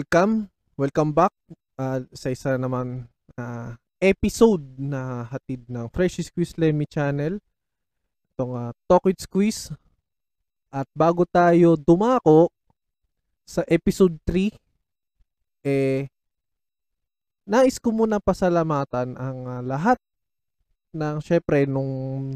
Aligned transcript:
welcome. 0.00 0.48
Welcome 0.80 1.12
back 1.12 1.28
uh, 1.76 2.00
sa 2.16 2.32
isa 2.32 2.56
naman 2.56 3.04
uh, 3.36 3.76
episode 4.00 4.64
na 4.80 5.28
hatid 5.28 5.68
ng 5.68 5.92
Fresh 5.92 6.24
Squeeze 6.24 6.56
Lemmy 6.56 6.88
channel. 6.88 7.36
Itong 8.32 8.56
uh, 8.56 8.72
Talk 8.88 9.04
with 9.04 9.20
Squeeze. 9.20 9.68
At 10.72 10.88
bago 10.96 11.28
tayo 11.28 11.76
dumako 11.76 12.48
sa 13.44 13.60
episode 13.68 14.16
3, 14.24 15.68
eh, 15.68 16.08
nais 17.44 17.76
ko 17.76 17.92
muna 17.92 18.24
pasalamatan 18.24 19.20
ang 19.20 19.38
uh, 19.44 19.60
lahat 19.60 20.00
ng 20.96 21.20
syempre 21.20 21.68
nung 21.68 22.32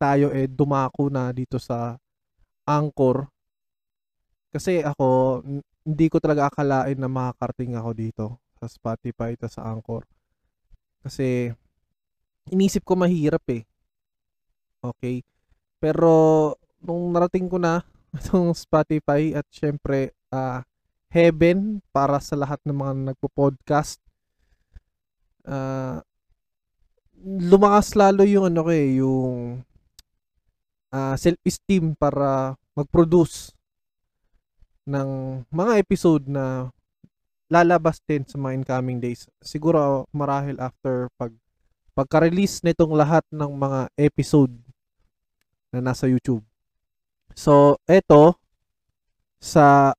tayo 0.00 0.32
eh 0.32 0.48
dumako 0.48 1.12
na 1.12 1.36
dito 1.36 1.60
sa 1.60 2.00
Anchor 2.64 3.28
kasi 4.56 4.80
ako 4.80 5.42
hindi 5.84 6.06
ko 6.08 6.16
talaga 6.16 6.48
akalain 6.48 6.96
na 6.96 7.12
makakarating 7.12 7.76
ako 7.76 7.90
dito 7.92 8.26
sa 8.56 8.66
Spotify 8.66 9.36
ta 9.36 9.52
sa 9.52 9.68
Anchor. 9.68 10.08
Kasi 11.04 11.52
inisip 12.48 12.84
ko 12.88 12.96
mahirap 12.96 13.44
eh. 13.52 13.68
Okay. 14.80 15.20
Pero 15.76 16.12
nung 16.80 17.12
narating 17.12 17.48
ko 17.52 17.60
na 17.60 17.84
itong 18.16 18.56
Spotify 18.56 19.36
at 19.36 19.44
syempre 19.52 20.16
uh, 20.32 20.64
heaven 21.12 21.78
para 21.94 22.18
sa 22.18 22.34
lahat 22.34 22.58
ng 22.66 22.74
mga 22.74 22.94
nagpo-podcast. 23.12 24.02
Uh, 25.44 26.00
lumakas 27.22 27.92
lalo 27.94 28.24
yung 28.24 28.48
ano 28.48 28.64
ko 28.64 28.70
eh, 28.72 28.88
yung 28.98 29.60
uh, 30.90 31.14
self-esteem 31.14 31.94
para 31.94 32.58
mag-produce 32.74 33.54
ng 34.84 35.42
mga 35.48 35.72
episode 35.80 36.28
na 36.28 36.68
lalabas 37.48 38.00
din 38.04 38.24
sa 38.24 38.36
mga 38.40 38.64
incoming 38.64 39.00
days. 39.00 39.28
Siguro 39.40 40.08
marahil 40.12 40.56
after 40.60 41.08
pag 41.16 41.32
pagka-release 41.94 42.66
nitong 42.66 42.90
lahat 42.90 43.22
ng 43.30 43.52
mga 43.54 43.86
episode 44.02 44.50
na 45.70 45.78
nasa 45.78 46.10
YouTube. 46.10 46.42
So, 47.38 47.78
eto 47.86 48.34
sa 49.38 49.94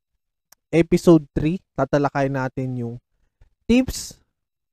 episode 0.75 1.23
3, 1.31 1.63
tatalakay 1.75 2.27
natin 2.27 2.69
yung 2.75 2.95
tips 3.63 4.19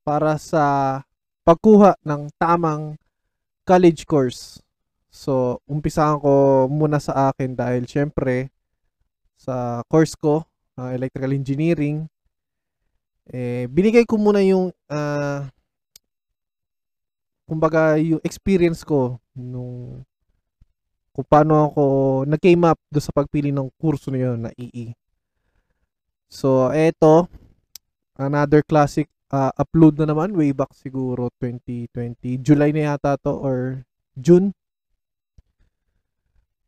para 0.02 0.34
sa 0.34 0.98
pagkuha 1.46 1.94
ng 2.02 2.30
tamang 2.38 2.98
college 3.62 4.02
course. 4.02 4.58
So, 5.12 5.62
umpisahan 5.70 6.18
ko 6.18 6.66
muna 6.66 6.98
sa 6.98 7.30
akin 7.30 7.54
dahil 7.54 7.86
syempre 7.86 8.50
sa 9.42 9.82
course 9.90 10.14
ko, 10.14 10.46
uh, 10.78 10.90
electrical 10.94 11.34
engineering, 11.34 12.06
eh, 13.26 13.66
binigay 13.66 14.06
ko 14.06 14.14
muna 14.14 14.38
yung, 14.46 14.70
uh, 14.86 15.42
kumbaga, 17.50 17.98
yung 17.98 18.22
experience 18.22 18.86
ko 18.86 19.18
nung 19.34 20.06
kung 21.12 21.28
paano 21.28 21.68
ako 21.68 21.82
nag-came 22.24 22.64
up 22.64 22.80
do 22.88 22.96
sa 22.96 23.12
pagpili 23.12 23.52
ng 23.52 23.68
kurso 23.76 24.08
na 24.08 24.18
yun 24.22 24.48
na 24.48 24.50
EE. 24.56 24.96
So, 26.32 26.72
eto, 26.72 27.28
another 28.16 28.64
classic 28.64 29.12
uh, 29.28 29.52
upload 29.60 30.00
na 30.00 30.08
naman 30.08 30.32
way 30.32 30.56
back 30.56 30.72
siguro 30.72 31.28
2020. 31.36 32.40
July 32.40 32.72
na 32.72 32.96
yata 32.96 33.20
to 33.20 33.36
or 33.36 33.84
June. 34.16 34.56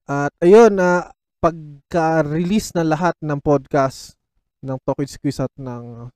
At 0.04 0.36
ayun, 0.44 0.76
uh, 0.76 1.08
pagka-release 1.44 2.72
ng 2.72 2.88
lahat 2.88 3.12
ng 3.20 3.36
podcast 3.36 4.16
ng 4.64 4.80
with 4.96 5.12
Squeeze 5.12 5.44
at 5.44 5.52
ng 5.60 6.08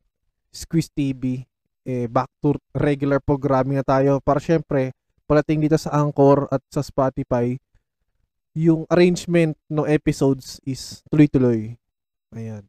Squeeze 0.48 0.88
TV, 0.88 1.44
eh, 1.84 2.08
back 2.08 2.32
to 2.40 2.56
regular 2.72 3.20
programming 3.20 3.76
na 3.76 3.84
tayo 3.84 4.24
para 4.24 4.40
syempre, 4.40 4.96
palating 5.28 5.60
dito 5.60 5.76
sa 5.76 6.00
Anchor 6.00 6.48
at 6.48 6.64
sa 6.72 6.80
Spotify, 6.80 7.60
yung 8.56 8.88
arrangement 8.88 9.52
ng 9.68 9.84
episodes 9.84 10.64
is 10.64 11.04
tuloy-tuloy. 11.12 11.76
Ayan. 12.32 12.64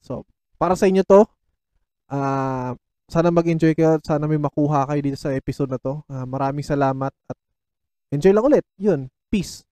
So, 0.00 0.24
para 0.56 0.80
sa 0.80 0.88
inyo 0.88 1.04
to, 1.04 1.28
uh, 2.08 2.72
sana 3.12 3.28
mag-enjoy 3.28 3.76
kayo 3.76 4.00
at 4.00 4.04
sana 4.08 4.24
may 4.24 4.40
makuha 4.40 4.88
kayo 4.88 5.00
dito 5.04 5.20
sa 5.20 5.36
episode 5.36 5.68
na 5.68 5.76
to. 5.76 6.00
Uh, 6.08 6.24
maraming 6.24 6.64
salamat 6.64 7.12
at 7.28 7.36
enjoy 8.08 8.32
lang 8.32 8.48
ulit. 8.48 8.64
Yun. 8.80 9.12
Peace. 9.28 9.68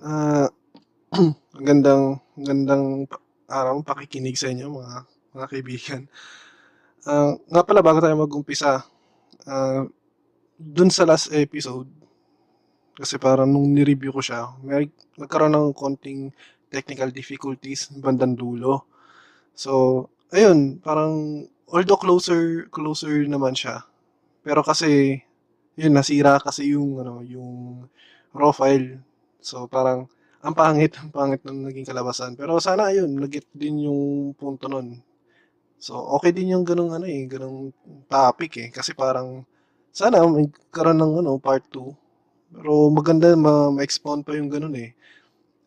Uh, 0.02 0.48
gandang 1.60 2.16
gandang 2.40 3.04
araw 3.44 3.76
pakikinig 3.84 4.32
sa 4.32 4.48
inyo 4.48 4.72
mga 4.72 5.04
mga 5.36 5.46
kaibigan. 5.52 6.02
Uh, 7.04 7.36
nga 7.52 7.60
pala 7.60 7.84
bago 7.84 8.00
tayo 8.00 8.16
mag-umpisa, 8.16 8.80
uh, 9.44 9.84
dun 10.56 10.88
sa 10.88 11.04
last 11.04 11.28
episode, 11.36 11.90
kasi 12.96 13.20
parang 13.20 13.50
nung 13.50 13.68
ni-review 13.76 14.08
ko 14.08 14.24
siya, 14.24 14.56
may 14.64 14.88
nagkaroon 15.20 15.52
ng 15.52 15.76
konting 15.76 16.32
technical 16.72 17.12
difficulties 17.12 17.92
bandang 17.92 18.32
dulo. 18.32 18.88
So, 19.52 20.08
ayun, 20.32 20.80
parang 20.80 21.44
although 21.68 22.00
closer 22.00 22.72
closer 22.72 23.28
naman 23.28 23.52
siya. 23.52 23.84
Pero 24.40 24.64
kasi 24.64 25.20
yun 25.76 25.92
nasira 25.92 26.40
kasi 26.40 26.72
yung 26.72 27.00
ano, 27.00 27.20
yung 27.20 27.84
raw 28.32 28.52
file 28.52 29.11
So 29.42 29.66
parang 29.68 30.08
ang 30.42 30.54
pangit, 30.58 30.92
ang 30.98 31.10
pangit 31.14 31.40
ng 31.46 31.70
naging 31.70 31.86
kalabasan. 31.86 32.32
Pero 32.38 32.58
sana 32.58 32.90
ayun, 32.90 33.10
nagit 33.18 33.46
din 33.54 33.86
yung 33.86 34.34
punto 34.38 34.66
nun. 34.70 34.98
So 35.82 35.98
okay 36.18 36.30
din 36.34 36.54
yung 36.54 36.64
ganung 36.68 36.92
ano 36.94 37.06
eh, 37.06 37.26
ganung 37.26 37.74
topic 38.10 38.52
eh 38.62 38.68
kasi 38.70 38.94
parang 38.94 39.44
sana 39.92 40.22
magkaroon 40.24 40.98
ng 41.00 41.14
ano 41.24 41.32
part 41.42 41.64
2. 41.74 41.92
Pero 42.54 42.88
maganda 42.92 43.34
ma- 43.36 43.72
ma-expound 43.74 44.22
pa 44.26 44.36
yung 44.38 44.50
ganun 44.52 44.76
eh. 44.78 44.90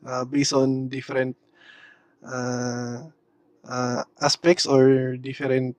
Uh, 0.05 0.23
based 0.27 0.53
on 0.53 0.87
different 0.89 1.33
uh, 2.25 3.05
uh, 3.67 4.01
aspects 4.21 4.65
or 4.65 5.15
different 5.17 5.75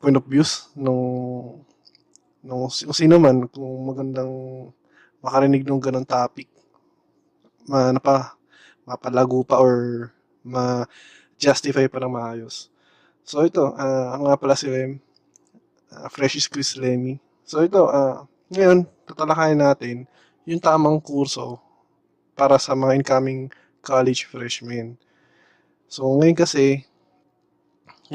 point 0.00 0.16
of 0.16 0.24
views 0.28 0.68
nung 0.76 1.02
nung 2.46 2.70
sino 2.70 3.16
man 3.18 3.48
kung 3.50 3.90
magandang 3.90 4.32
makarinig 5.24 5.64
ng 5.66 5.82
ganung 5.82 6.06
topic 6.08 6.48
ma, 7.66 7.90
napa, 7.92 8.38
mapalago 8.86 9.42
pa 9.42 9.58
or 9.58 10.10
ma-justify 10.46 11.86
pa 11.90 11.98
ng 12.02 12.12
maayos. 12.14 12.70
So 13.26 13.42
ito, 13.42 13.74
uh, 13.74 14.06
ang 14.14 14.30
nga 14.30 14.38
pala 14.38 14.54
si 14.54 14.70
Lem, 14.70 15.02
uh, 15.90 16.06
Fresh 16.06 16.38
is 16.38 16.46
Chris 16.46 16.78
Lemmy. 16.78 17.18
So 17.42 17.66
ito, 17.66 17.90
uh, 17.90 18.22
ngayon, 18.54 18.86
tatalakayin 19.06 19.58
natin 19.58 19.96
yung 20.46 20.62
tamang 20.62 21.02
kurso 21.02 21.58
para 22.38 22.54
sa 22.62 22.78
mga 22.78 23.02
incoming 23.02 23.50
college 23.82 24.30
freshmen. 24.30 24.94
So 25.90 26.06
ngayon 26.06 26.38
kasi, 26.38 26.86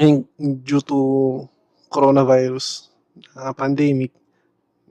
ngayon, 0.00 0.24
due 0.64 0.80
to 0.80 1.00
coronavirus 1.92 2.88
uh, 3.36 3.52
pandemic, 3.52 4.16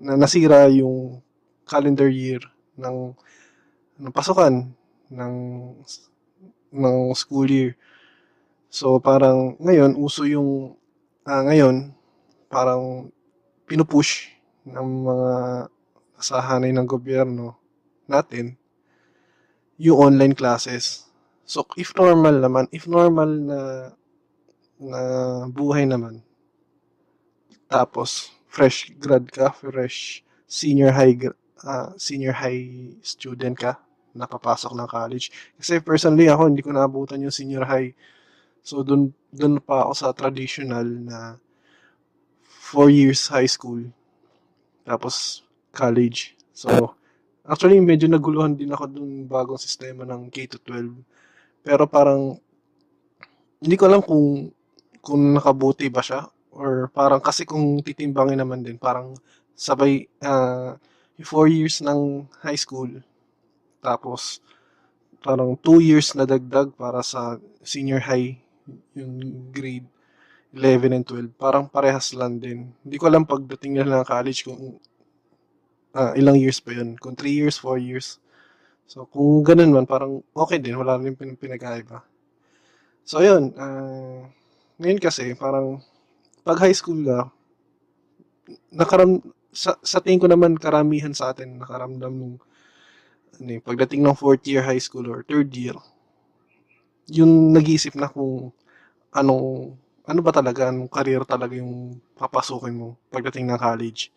na 0.02 0.18
nasira 0.18 0.66
yung 0.70 1.22
calendar 1.66 2.10
year 2.10 2.42
ng 2.78 3.14
ng 4.02 4.10
pasukan 4.10 4.74
ng 5.14 5.36
ng 6.74 6.98
school 7.14 7.46
year. 7.46 7.78
So 8.74 8.98
parang 8.98 9.60
ngayon 9.62 9.94
uso 9.94 10.26
yung 10.26 10.74
uh, 11.28 11.42
ngayon 11.46 11.94
parang 12.50 13.14
pinupush 13.70 14.34
ng 14.66 14.88
mga 15.06 15.32
kasahanay 16.18 16.74
ng 16.74 16.88
gobyerno 16.90 17.62
natin 18.10 18.58
yung 19.78 20.12
online 20.12 20.34
classes. 20.34 21.06
So 21.46 21.70
if 21.78 21.94
normal 21.94 22.42
naman, 22.42 22.66
if 22.74 22.90
normal 22.90 23.30
na 23.30 23.60
na 24.82 25.02
buhay 25.46 25.86
naman 25.86 26.26
tapos 27.72 28.36
fresh 28.52 28.92
grad 29.00 29.32
ka, 29.32 29.56
fresh 29.56 30.28
senior 30.44 30.92
high 30.92 31.16
uh, 31.64 31.96
senior 31.96 32.36
high 32.36 32.92
student 33.00 33.56
ka, 33.56 33.80
napapasok 34.16 34.72
ng 34.76 34.88
college. 34.90 35.32
Kasi 35.58 35.80
personally 35.84 36.28
ako, 36.28 36.52
hindi 36.52 36.64
ko 36.64 36.72
naabutan 36.72 37.24
yung 37.24 37.34
senior 37.34 37.68
high. 37.68 37.94
So, 38.62 38.86
dun, 38.86 39.16
dun 39.34 39.58
pa 39.64 39.88
ako 39.90 39.94
sa 39.98 40.14
traditional 40.14 40.86
na 40.86 41.40
4 42.72 42.92
years 42.92 43.28
high 43.32 43.50
school. 43.50 43.84
Tapos, 44.86 45.46
college. 45.72 46.36
So, 46.52 46.96
actually 47.48 47.82
medyo 47.82 48.06
naguluhan 48.06 48.54
din 48.54 48.70
ako 48.72 48.86
dun 48.92 49.26
bagong 49.26 49.58
sistema 49.58 50.06
ng 50.06 50.30
K-12. 50.30 50.94
Pero 51.66 51.84
parang 51.90 52.38
hindi 53.62 53.76
ko 53.78 53.84
alam 53.90 54.02
kung 54.02 54.50
kung 55.02 55.38
nakabuti 55.38 55.90
ba 55.90 56.02
siya 56.02 56.26
or 56.54 56.90
parang 56.94 57.22
kasi 57.22 57.46
kung 57.46 57.82
titimbangin 57.82 58.42
naman 58.42 58.62
din 58.62 58.78
parang 58.78 59.14
sabay 59.54 60.06
ah, 60.22 60.78
yung 61.18 61.28
four 61.30 61.46
years 61.50 61.82
ng 61.82 62.26
high 62.42 62.58
school 62.58 62.90
tapos 63.84 64.40
parang 65.22 65.58
two 65.60 65.82
years 65.82 66.14
na 66.18 66.26
dagdag 66.26 66.74
para 66.78 67.02
sa 67.02 67.38
senior 67.62 68.02
high 68.02 68.38
yung 68.98 69.50
grade 69.52 69.86
11 70.54 70.96
and 70.96 71.06
12 71.08 71.32
parang 71.40 71.66
parehas 71.68 72.12
lang 72.12 72.40
din. 72.40 72.76
Hindi 72.84 72.96
ko 73.00 73.08
alam 73.08 73.24
pagdating 73.24 73.80
nila 73.80 74.04
ng 74.04 74.08
college 74.08 74.44
kung 74.44 74.78
ah, 75.96 76.12
ilang 76.16 76.36
years 76.36 76.60
pa 76.60 76.76
yun. 76.76 77.00
Kung 77.00 77.16
3 77.16 77.32
years 77.32 77.56
4 77.60 77.80
years. 77.80 78.20
So 78.86 79.08
kung 79.08 79.48
ganun 79.48 79.72
man 79.72 79.88
parang 79.88 80.20
okay 80.36 80.60
din. 80.60 80.76
Wala 80.76 81.00
rin 81.00 81.16
pin- 81.16 81.40
pinagkaiba 81.40 82.04
so 83.06 83.22
yun 83.22 83.54
ah, 83.58 84.30
ngayon 84.82 85.00
kasi 85.02 85.34
parang 85.38 85.82
pag 86.46 86.58
high 86.62 86.74
school 86.74 87.02
ka 87.06 87.30
nakaram 88.74 89.22
sa, 89.52 89.76
sa 89.84 90.00
tingin 90.00 90.22
ko 90.22 90.28
naman 90.32 90.56
karamihan 90.56 91.12
sa 91.12 91.34
atin 91.34 91.60
nakaramdam 91.60 92.14
nung 92.14 92.36
ano, 93.42 93.58
pagdating 93.66 94.06
ng 94.06 94.14
fourth 94.14 94.46
year 94.46 94.62
high 94.62 94.80
school 94.80 95.10
or 95.10 95.26
third 95.26 95.50
year 95.58 95.74
yung 97.12 97.52
nag-iisip 97.52 97.98
na 98.00 98.08
kung 98.08 98.56
anong 99.12 99.76
ano 100.08 100.20
ba 100.24 100.32
talaga 100.32 100.72
anong 100.72 100.88
career 100.88 101.28
talaga 101.28 101.60
yung 101.60 102.00
papasukin 102.16 102.76
mo 102.78 102.90
pagdating 103.12 103.52
ng 103.52 103.60
college. 103.60 104.10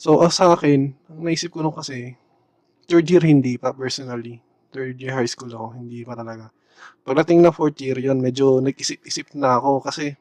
So 0.00 0.24
ah, 0.24 0.32
sa 0.32 0.56
akin 0.56 0.92
ang 1.12 1.20
naisip 1.24 1.52
ko 1.52 1.60
nung 1.60 1.76
kasi 1.76 2.16
third 2.88 3.04
year 3.08 3.24
hindi 3.24 3.60
pa 3.60 3.72
personally. 3.76 4.40
Third 4.72 4.96
year 5.00 5.12
high 5.12 5.28
school 5.28 5.52
ako 5.52 5.76
hindi 5.76 6.04
pa 6.04 6.16
talaga. 6.16 6.52
Pagdating 7.04 7.44
ng 7.44 7.54
fourth 7.54 7.80
year 7.84 7.96
yun 8.00 8.20
medyo 8.20 8.60
nag-isip-isip 8.60 9.36
na 9.36 9.60
ako 9.60 9.84
kasi 9.84 10.16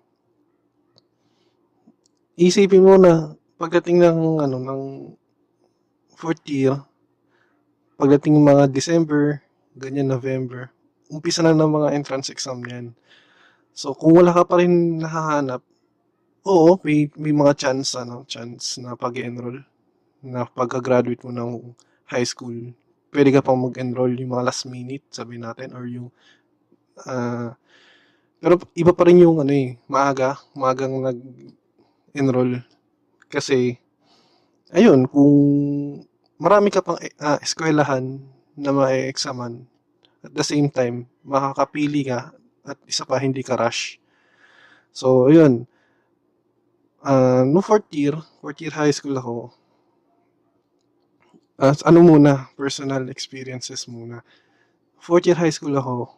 isipin 2.36 2.83
mo 2.83 3.00
na 3.00 3.36
pagdating 3.56 4.03
ng 4.03 4.19
ano 4.44 4.57
ng 4.59 4.81
fourth 6.15 6.44
year 6.51 6.80
pagdating 7.95 8.38
ng 8.38 8.47
mga 8.47 8.63
December 8.71 9.39
ganyan 9.75 10.12
November 10.12 10.71
umpisa 11.09 11.45
na 11.45 11.53
ng 11.53 11.69
mga 11.69 11.89
entrance 11.94 12.33
exam 12.33 12.62
yan. 12.65 12.94
So 13.75 13.94
kung 13.94 14.18
wala 14.18 14.31
ka 14.33 14.47
pa 14.47 14.62
rin 14.62 14.97
nahahanap 15.01 15.62
oo 16.45 16.77
may, 16.86 17.09
may 17.18 17.33
mga 17.33 17.53
chance 17.57 17.97
ano 17.97 18.24
chance 18.30 18.77
na 18.77 18.94
pag-enroll 18.94 19.62
na 20.25 20.45
pagka-graduate 20.45 21.21
mo 21.25 21.31
ng 21.33 21.51
high 22.09 22.25
school. 22.25 22.74
Pwede 23.13 23.30
ka 23.33 23.42
pang 23.45 23.57
mag-enroll 23.62 24.13
yung 24.18 24.33
mga 24.33 24.45
last 24.45 24.65
minute 24.69 25.06
sabi 25.13 25.38
natin 25.38 25.74
or 25.74 25.86
yung 25.86 26.09
ah, 27.06 27.53
pero 28.41 28.62
iba 28.77 28.94
pa 28.94 29.09
rin 29.09 29.25
yung 29.25 29.41
ano 29.41 29.53
eh 29.53 29.77
maaga 29.89 30.38
maagang 30.57 30.95
nag-enroll. 31.01 32.62
Kasi 33.30 33.77
ayun 34.74 35.06
kung 35.09 35.36
marami 36.35 36.67
ka 36.71 36.83
pang 36.83 36.99
ah, 37.19 37.39
eskwelahan 37.39 38.19
na 38.55 38.71
mae-examan 38.71 39.63
at 40.23 40.31
the 40.35 40.43
same 40.43 40.67
time 40.67 41.07
makakapili 41.23 42.07
ka 42.07 42.35
at 42.65 42.79
isa 42.89 43.05
pa 43.05 43.21
hindi 43.21 43.45
ka 43.45 43.55
rush. 43.55 44.01
So 44.91 45.29
ayun 45.29 45.69
ah 47.05 47.45
no 47.45 47.61
fourth 47.61 47.87
year 47.93 48.17
fourth 48.41 48.59
year 48.59 48.73
high 48.73 48.91
school 48.91 49.15
ako 49.15 49.53
ah, 51.61 51.75
ano 51.87 51.99
muna 52.03 52.51
personal 52.57 53.07
experiences 53.07 53.88
muna. 53.88 54.25
Fourth 54.99 55.29
year 55.29 55.38
high 55.38 55.53
school 55.53 55.75
ako 55.77 56.11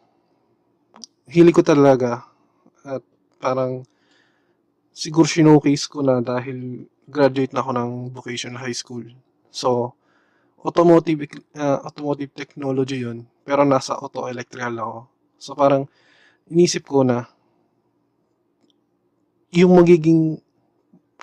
hili 1.28 1.52
ko 1.52 1.62
talaga 1.62 2.24
at 2.88 3.04
parang 3.38 3.84
siguro 4.96 5.28
showcase 5.28 5.86
ko 5.86 6.02
na 6.02 6.24
dahil 6.24 6.88
graduate 7.06 7.52
na 7.54 7.62
ako 7.62 7.72
ng 7.76 7.92
vocational 8.16 8.58
high 8.64 8.74
school. 8.74 9.04
So 9.52 9.94
automotive 10.66 11.30
ah, 11.58 11.82
automotive 11.86 12.34
technology 12.34 13.06
yun 13.06 13.26
pero 13.48 13.64
nasa 13.64 13.96
auto 13.96 14.28
electrical 14.28 14.76
ako. 14.76 15.00
So 15.40 15.56
parang 15.56 15.88
inisip 16.52 16.84
ko 16.84 17.08
na 17.08 17.24
yung 19.56 19.80
magiging 19.80 20.44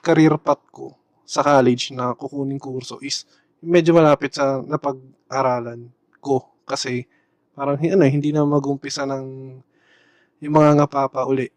career 0.00 0.40
path 0.40 0.64
ko 0.72 0.96
sa 1.24 1.44
college 1.44 1.92
na 1.92 2.16
kukuning 2.16 2.60
kurso 2.60 3.00
is 3.04 3.28
medyo 3.60 3.96
malapit 3.96 4.36
sa 4.36 4.60
napag-aralan 4.60 5.88
ko 6.20 6.44
kasi 6.64 7.04
parang 7.52 7.76
ano, 7.76 8.04
hindi 8.08 8.32
na 8.32 8.44
mag-umpisa 8.48 9.04
ng 9.04 9.26
yung 10.44 10.54
mga 10.54 10.80
ngapapa 10.80 11.24
uli. 11.28 11.48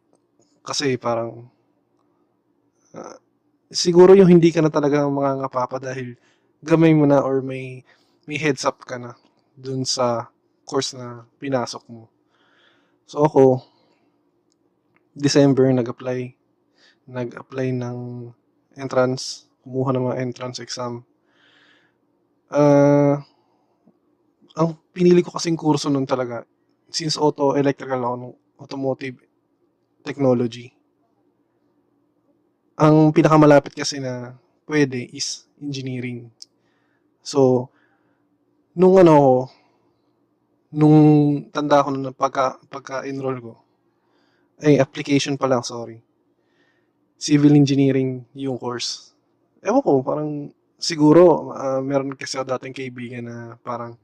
Kasi 0.64 1.00
parang 1.00 1.48
ah, 2.92 3.16
siguro 3.72 4.16
yung 4.16 4.28
hindi 4.28 4.52
ka 4.52 4.60
na 4.64 4.72
talaga 4.72 5.08
mga 5.08 5.44
ngapapa 5.44 5.80
dahil 5.80 6.20
gamay 6.64 6.94
mo 6.94 7.06
na 7.06 7.22
or 7.22 7.42
may 7.46 7.86
may 8.28 8.38
heads 8.38 8.66
up 8.68 8.84
ka 8.84 9.00
na 9.00 9.16
dun 9.56 9.88
sa 9.88 10.28
course 10.68 10.94
na 10.94 11.24
pinasok 11.40 11.84
mo. 11.88 12.12
So 13.08 13.24
ako, 13.24 13.64
December 15.16 15.72
nag-apply. 15.72 16.36
Nag-apply 17.08 17.68
ng 17.72 17.98
entrance, 18.76 19.48
kumuha 19.64 19.96
ng 19.96 20.06
mga 20.12 20.20
entrance 20.20 20.60
exam. 20.60 21.08
Ah, 22.52 23.24
ang 24.60 24.76
pinili 24.92 25.24
ko 25.24 25.32
kasing 25.32 25.56
kurso 25.56 25.88
nun 25.88 26.04
talaga, 26.04 26.44
since 26.92 27.16
auto 27.16 27.56
electrical 27.56 28.04
ako 28.04 28.36
automotive 28.60 29.24
technology, 30.04 30.74
ang 32.78 33.10
pinakamalapit 33.16 33.74
kasi 33.74 33.98
na 34.04 34.38
pwede 34.68 35.10
is 35.16 35.48
engineering. 35.58 36.30
So, 37.28 37.68
nung 38.72 38.96
ano 39.04 39.12
ako, 39.12 39.36
nung 40.80 41.00
tanda 41.52 41.84
ko 41.84 41.90
na 41.92 42.16
pagka, 42.16 42.56
pagka-enroll 42.72 43.40
ko, 43.44 43.54
ay 44.64 44.80
application 44.80 45.36
pa 45.36 45.52
lang, 45.52 45.60
sorry. 45.60 46.00
Civil 47.20 47.60
engineering 47.60 48.24
yung 48.32 48.56
course. 48.56 49.12
Ewan 49.60 49.84
ko, 49.84 50.00
parang 50.08 50.56
siguro, 50.80 51.52
ah, 51.52 51.84
meron 51.84 52.16
kasi 52.16 52.40
ako 52.40 52.56
dating 52.56 52.78
kaibigan 52.80 53.28
na 53.28 53.38
parang 53.60 54.00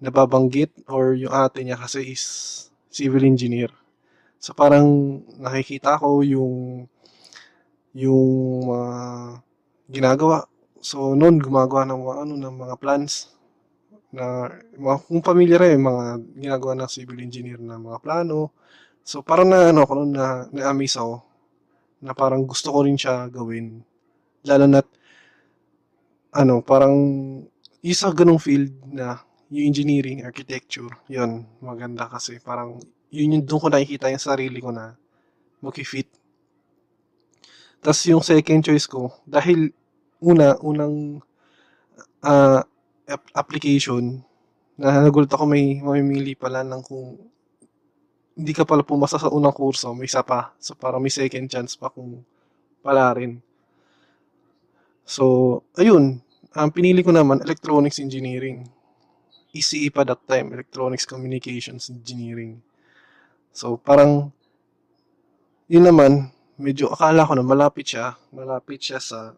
nababanggit 0.00 0.72
or 0.88 1.12
yung 1.18 1.34
ate 1.34 1.60
niya 1.66 1.76
kasi 1.76 2.14
is 2.14 2.24
civil 2.88 3.28
engineer. 3.28 3.68
So 4.38 4.54
parang 4.54 5.20
nakikita 5.42 5.98
ko 5.98 6.22
yung 6.22 6.86
yung 7.92 8.30
mga 8.70 8.92
ginagawa. 9.90 10.46
So 10.78 11.18
noon 11.18 11.42
gumagawa 11.42 11.82
ng 11.86 11.98
mga 11.98 12.16
ano 12.22 12.34
ng 12.38 12.54
mga 12.54 12.76
plans 12.78 13.34
na 14.14 14.48
mga 14.78 14.96
kung 15.04 15.20
pamilyar 15.20 15.62
eh 15.68 15.76
mga 15.76 16.04
ginagawa 16.38 16.72
ng 16.78 16.90
civil 16.90 17.18
engineer 17.20 17.58
na 17.60 17.76
mga 17.76 17.98
plano. 18.00 18.54
So 19.02 19.20
parang 19.26 19.50
na 19.50 19.74
ano 19.74 19.84
ako 19.84 19.92
na 20.06 20.46
na-amaze 20.54 20.96
ako 20.96 21.16
na 22.04 22.12
parang 22.14 22.46
gusto 22.46 22.70
ko 22.70 22.86
rin 22.86 22.94
siya 22.94 23.26
gawin. 23.26 23.82
Lalo 24.46 24.64
na't 24.70 24.88
ano 26.32 26.62
parang 26.62 26.94
isa 27.82 28.10
ganong 28.14 28.42
field 28.42 28.74
na 28.90 29.18
yung 29.48 29.72
engineering, 29.72 30.28
architecture, 30.28 30.92
yun, 31.08 31.48
maganda 31.64 32.04
kasi 32.04 32.36
parang 32.36 32.76
yun 33.08 33.40
yung 33.40 33.44
doon 33.48 33.60
ko 33.64 33.68
nakikita 33.72 34.12
yung 34.12 34.20
sarili 34.20 34.60
ko 34.60 34.68
na 34.68 34.92
mag-fit. 35.64 36.08
Tapos 37.80 38.02
yung 38.10 38.20
second 38.20 38.60
choice 38.60 38.84
ko, 38.84 39.08
dahil 39.24 39.72
una, 40.22 40.58
unang 40.62 41.22
ap- 43.08 43.32
application, 43.34 44.20
na 44.78 45.02
nagulat 45.02 45.30
ako 45.30 45.44
may 45.50 45.82
mamimili 45.82 46.38
pala 46.38 46.62
ng 46.62 46.82
kung 46.86 47.18
hindi 48.38 48.52
ka 48.54 48.62
pala 48.62 48.86
pumasa 48.86 49.18
sa 49.18 49.34
unang 49.34 49.50
kurso, 49.50 49.90
may 49.90 50.06
isa 50.06 50.22
pa. 50.22 50.54
So 50.62 50.78
parang 50.78 51.02
may 51.02 51.10
second 51.10 51.50
chance 51.50 51.74
pa 51.74 51.90
kung 51.90 52.22
pala 52.78 53.10
rin. 53.10 53.42
So, 55.08 55.64
ayun, 55.74 56.20
ang 56.52 56.70
pinili 56.70 57.00
ko 57.00 57.10
naman, 57.10 57.40
electronics 57.40 57.96
engineering. 57.96 58.68
ECE 59.56 59.88
pa 59.88 60.04
that 60.04 60.20
time, 60.28 60.52
Electronics 60.52 61.08
Communications 61.08 61.88
Engineering. 61.88 62.60
So, 63.56 63.80
parang, 63.80 64.30
yun 65.64 65.88
naman, 65.88 66.28
medyo 66.60 66.92
akala 66.92 67.24
ko 67.24 67.32
na 67.32 67.40
malapit 67.40 67.96
siya, 67.96 68.20
malapit 68.36 68.84
siya 68.84 69.00
sa 69.00 69.32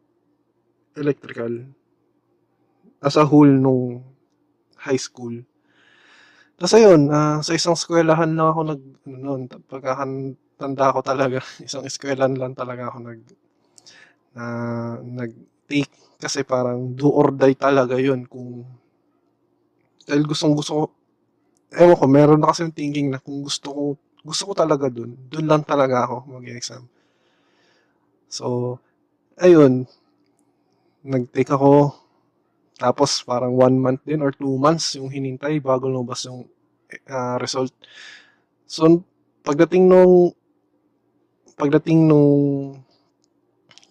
electrical 0.97 1.52
as 3.02 3.16
a 3.16 3.25
whole 3.25 3.49
nung 3.49 4.04
high 4.76 4.97
school. 5.00 5.35
Tapos 6.61 6.75
ayun, 6.76 7.09
ah, 7.09 7.40
sa 7.40 7.56
isang 7.56 7.73
eskwelahan 7.78 8.37
lang 8.37 8.49
ako 8.52 8.61
nag, 8.68 8.82
ano 9.09 9.16
nun, 9.25 9.42
pagkakan, 9.49 10.11
tanda 10.61 10.92
ko 10.92 11.00
talaga, 11.00 11.38
isang 11.66 11.85
eskwelahan 11.88 12.37
lang 12.37 12.52
talaga 12.52 12.92
ako 12.92 12.99
nag, 13.09 13.20
na, 14.37 15.25
take 15.70 15.90
kasi 16.20 16.42
parang 16.44 16.92
do 16.99 17.09
or 17.09 17.30
die 17.32 17.56
talaga 17.56 17.97
yun 17.97 18.26
kung 18.28 18.66
dahil 20.04 20.25
gustong 20.28 20.54
gusto 20.59 20.73
ko 20.76 20.85
ewan 21.82 21.99
ko 22.00 22.06
meron 22.11 22.40
na 22.42 22.50
kasi 22.50 22.66
yung 22.66 22.76
thinking 22.76 23.09
na 23.11 23.23
kung 23.23 23.40
gusto 23.47 23.68
ko 23.70 23.85
gusto 24.26 24.42
ko 24.50 24.52
talaga 24.56 24.87
dun 24.92 25.14
dun 25.30 25.47
lang 25.49 25.62
talaga 25.64 26.04
ako 26.06 26.16
mag-exam 26.38 26.85
so 28.28 28.78
ayun 29.40 29.87
nag-take 31.04 31.52
ako. 31.52 31.95
Tapos 32.80 33.21
parang 33.25 33.52
one 33.52 33.76
month 33.76 34.02
din 34.09 34.25
or 34.25 34.33
two 34.33 34.57
months 34.57 34.97
yung 34.97 35.12
hinintay 35.12 35.61
bago 35.61 35.88
lumabas 35.88 36.25
yung 36.28 36.49
uh, 37.09 37.37
result. 37.37 37.73
So 38.64 39.04
pagdating 39.45 39.88
nung 39.88 40.33
pagdating 41.61 42.09
nung 42.09 42.33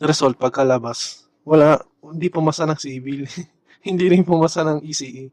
result 0.02 0.40
pagkalabas 0.40 1.28
wala 1.46 1.78
hindi 2.02 2.32
pumasa 2.32 2.66
ng 2.66 2.80
civil 2.80 3.30
hindi 3.88 4.06
rin 4.10 4.26
pumasa 4.26 4.66
ng 4.66 4.82
ECE 4.86 5.30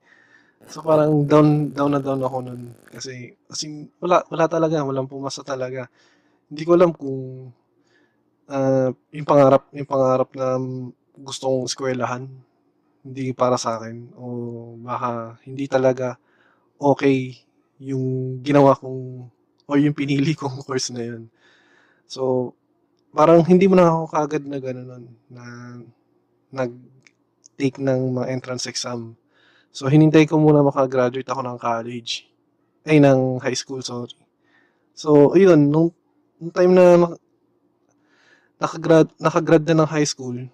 So 0.66 0.82
parang 0.82 1.22
down 1.30 1.70
down 1.70 1.94
na 1.94 2.02
down 2.02 2.22
ako 2.26 2.36
nun. 2.42 2.74
Kasi 2.90 3.30
as 3.46 3.62
in, 3.62 3.86
wala 4.02 4.26
wala 4.26 4.50
talaga, 4.50 4.82
walang 4.82 5.06
pumasa 5.06 5.46
talaga. 5.46 5.86
Hindi 6.50 6.62
ko 6.66 6.70
alam 6.74 6.90
kung 6.90 7.50
uh, 8.50 8.90
yung 9.14 9.26
pangarap 9.26 9.70
yung 9.70 9.86
pangarap 9.86 10.30
na 10.34 10.58
gusto 11.20 11.48
kong 11.48 11.68
eskwelahan 11.68 12.24
hindi 13.06 13.30
para 13.32 13.56
sa 13.56 13.78
akin 13.78 14.12
o 14.18 14.26
baka 14.82 15.38
hindi 15.46 15.70
talaga 15.70 16.18
okay 16.80 17.38
yung 17.78 18.38
ginawa 18.42 18.74
kong 18.76 19.30
o 19.66 19.70
yung 19.78 19.96
pinili 19.96 20.32
kong 20.36 20.62
course 20.66 20.90
na 20.94 21.02
yun. 21.02 21.28
So, 22.06 22.54
parang 23.14 23.42
hindi 23.46 23.66
mo 23.66 23.74
na 23.74 23.90
ako 23.90 24.04
kagad 24.10 24.44
na 24.46 24.58
gano'n 24.62 25.06
na 25.32 25.44
nag-take 26.54 27.82
ng 27.82 28.14
mga 28.16 28.26
entrance 28.30 28.70
exam 28.70 29.18
So, 29.76 29.92
hinintay 29.92 30.24
ko 30.24 30.40
muna 30.40 30.64
makagraduate 30.64 31.28
ako 31.28 31.44
ng 31.44 31.58
college. 31.60 32.24
Ay, 32.88 32.96
ng 32.96 33.36
high 33.44 33.52
school, 33.52 33.84
sorry. 33.84 34.16
So, 34.96 35.36
ayun, 35.36 35.68
nung, 35.68 35.92
nung 36.40 36.48
time 36.48 36.72
na 36.72 37.12
nakagrad, 38.56 39.12
nakagrad 39.20 39.68
na 39.68 39.84
ng 39.84 39.90
high 39.92 40.08
school, 40.08 40.48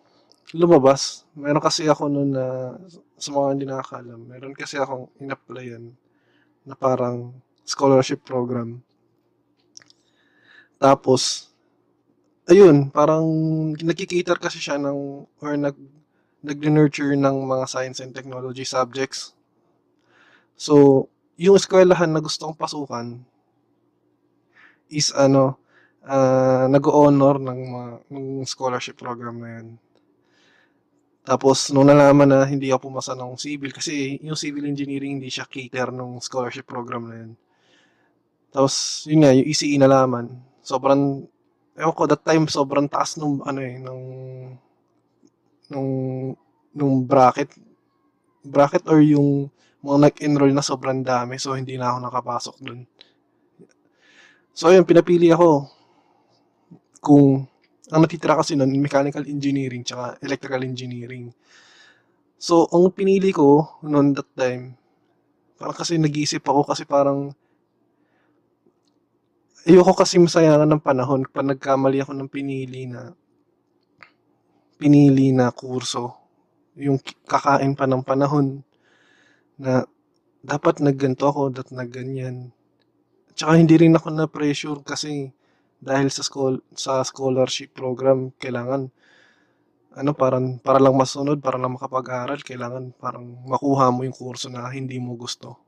lumabas. 0.51 1.23
Meron 1.39 1.63
kasi 1.63 1.87
ako 1.87 2.11
noon 2.11 2.35
na, 2.35 2.77
sa 3.15 3.31
mga 3.31 3.49
hindi 3.55 3.67
nakakalam, 3.71 4.21
meron 4.27 4.55
kasi 4.59 4.83
akong 4.83 5.07
in-applyan 5.23 5.95
na 6.67 6.75
parang 6.75 7.31
scholarship 7.63 8.27
program. 8.27 8.83
Tapos, 10.83 11.55
ayun, 12.51 12.91
parang 12.91 13.23
nagkikater 13.79 14.43
kasi 14.43 14.59
siya 14.59 14.83
ng, 14.83 15.23
or 15.39 15.55
nag, 15.55 15.79
nag-nurture 16.43 17.15
ng 17.15 17.37
mga 17.47 17.65
science 17.71 18.03
and 18.03 18.11
technology 18.11 18.67
subjects. 18.67 19.39
So, 20.59 21.07
yung 21.39 21.55
eskwelahan 21.55 22.11
na 22.11 22.19
gusto 22.19 22.51
kong 22.51 22.59
pasukan 22.59 23.07
is 24.91 25.15
ano, 25.15 25.57
uh, 26.05 26.67
nag-honor 26.67 27.39
ng, 27.39 27.61
mga, 27.71 27.91
ng 28.11 28.27
scholarship 28.45 28.99
program 28.99 29.39
na 29.39 29.49
yan. 29.59 29.67
Tapos, 31.23 31.71
nung 31.71 31.87
nalaman 31.87 32.26
na 32.26 32.43
hindi 32.43 32.75
ako 32.75 32.91
pumasa 32.91 33.14
ng 33.14 33.38
civil, 33.38 33.71
kasi 33.71 34.19
yung 34.26 34.35
civil 34.35 34.67
engineering 34.67 35.23
hindi 35.23 35.31
siya 35.31 35.47
cater 35.47 35.95
ng 35.95 36.19
scholarship 36.19 36.67
program 36.67 37.07
na 37.07 37.17
yan. 37.23 37.33
Tapos, 38.50 39.07
yun 39.07 39.23
nga, 39.23 39.31
yung 39.31 39.47
ECE 39.47 39.79
nalaman. 39.79 40.35
Sobrang, 40.61 41.23
ewan 41.79 41.95
ko, 41.95 42.02
that 42.11 42.26
time, 42.26 42.50
sobrang 42.50 42.91
taas 42.91 43.14
nung, 43.17 43.38
ano 43.47 43.61
eh, 43.62 43.79
nung 43.79 44.05
nung 45.73 45.91
nung 46.76 46.95
bracket 47.09 47.49
bracket 48.45 48.85
or 48.93 49.00
yung 49.00 49.49
mga 49.83 49.99
nag-enroll 50.11 50.52
na 50.52 50.62
sobrang 50.62 51.00
dami 51.00 51.41
so 51.41 51.57
hindi 51.57 51.75
na 51.75 51.91
ako 51.91 51.99
nakapasok 52.07 52.57
dun. 52.62 52.81
So 54.52 54.71
ayun, 54.71 54.87
pinapili 54.87 55.33
ako 55.33 55.67
kung 57.02 57.49
ang 57.93 58.01
natitira 58.01 58.41
kasi 58.41 58.57
nun, 58.57 58.73
mechanical 58.81 59.21
engineering 59.29 59.85
tsaka 59.85 60.17
electrical 60.25 60.65
engineering. 60.65 61.29
So, 62.41 62.65
ang 62.73 62.89
pinili 62.97 63.31
ko 63.31 63.79
noon 63.85 64.17
that 64.17 64.33
time, 64.33 64.81
parang 65.61 65.77
kasi 65.77 66.01
nag-iisip 66.01 66.41
ako 66.43 66.67
kasi 66.73 66.89
parang 66.89 67.37
ayoko 69.69 69.93
kasi 69.95 70.19
masayangan 70.19 70.67
ng 70.67 70.83
panahon 70.83 71.23
pag 71.29 71.47
nagkamali 71.47 72.03
ako 72.03 72.13
ng 72.19 72.33
pinili 72.33 72.91
na 72.91 73.15
pinili 74.81 75.31
na 75.31 75.55
kurso. 75.55 76.19
Yung 76.75 76.99
kakain 77.29 77.79
pa 77.79 77.87
ng 77.87 78.03
panahon 78.03 78.67
na 79.61 79.87
dapat 80.43 80.83
nagganto 80.83 81.31
ako, 81.31 81.55
dapat 81.55 81.77
nagganyan. 81.79 82.51
Tsaka 83.39 83.55
hindi 83.55 83.79
rin 83.79 83.95
ako 83.95 84.09
na 84.11 84.27
pressure 84.27 84.83
kasi 84.83 85.31
dahil 85.83 86.09
sa 86.15 86.23
school 86.23 86.62
sa 86.79 87.03
scholarship 87.03 87.75
program 87.75 88.31
kailangan 88.39 88.95
ano 89.93 90.11
parang 90.17 90.57
para 90.57 90.81
lang 90.81 90.97
masunod, 90.97 91.45
para 91.45 91.61
lang 91.61 91.77
makapag-aral, 91.77 92.41
kailangan 92.41 92.97
parang 92.97 93.45
makuha 93.45 93.93
mo 93.93 94.09
yung 94.09 94.17
kurso 94.17 94.49
na 94.49 94.65
hindi 94.73 94.97
mo 94.97 95.17
gusto. 95.21 95.61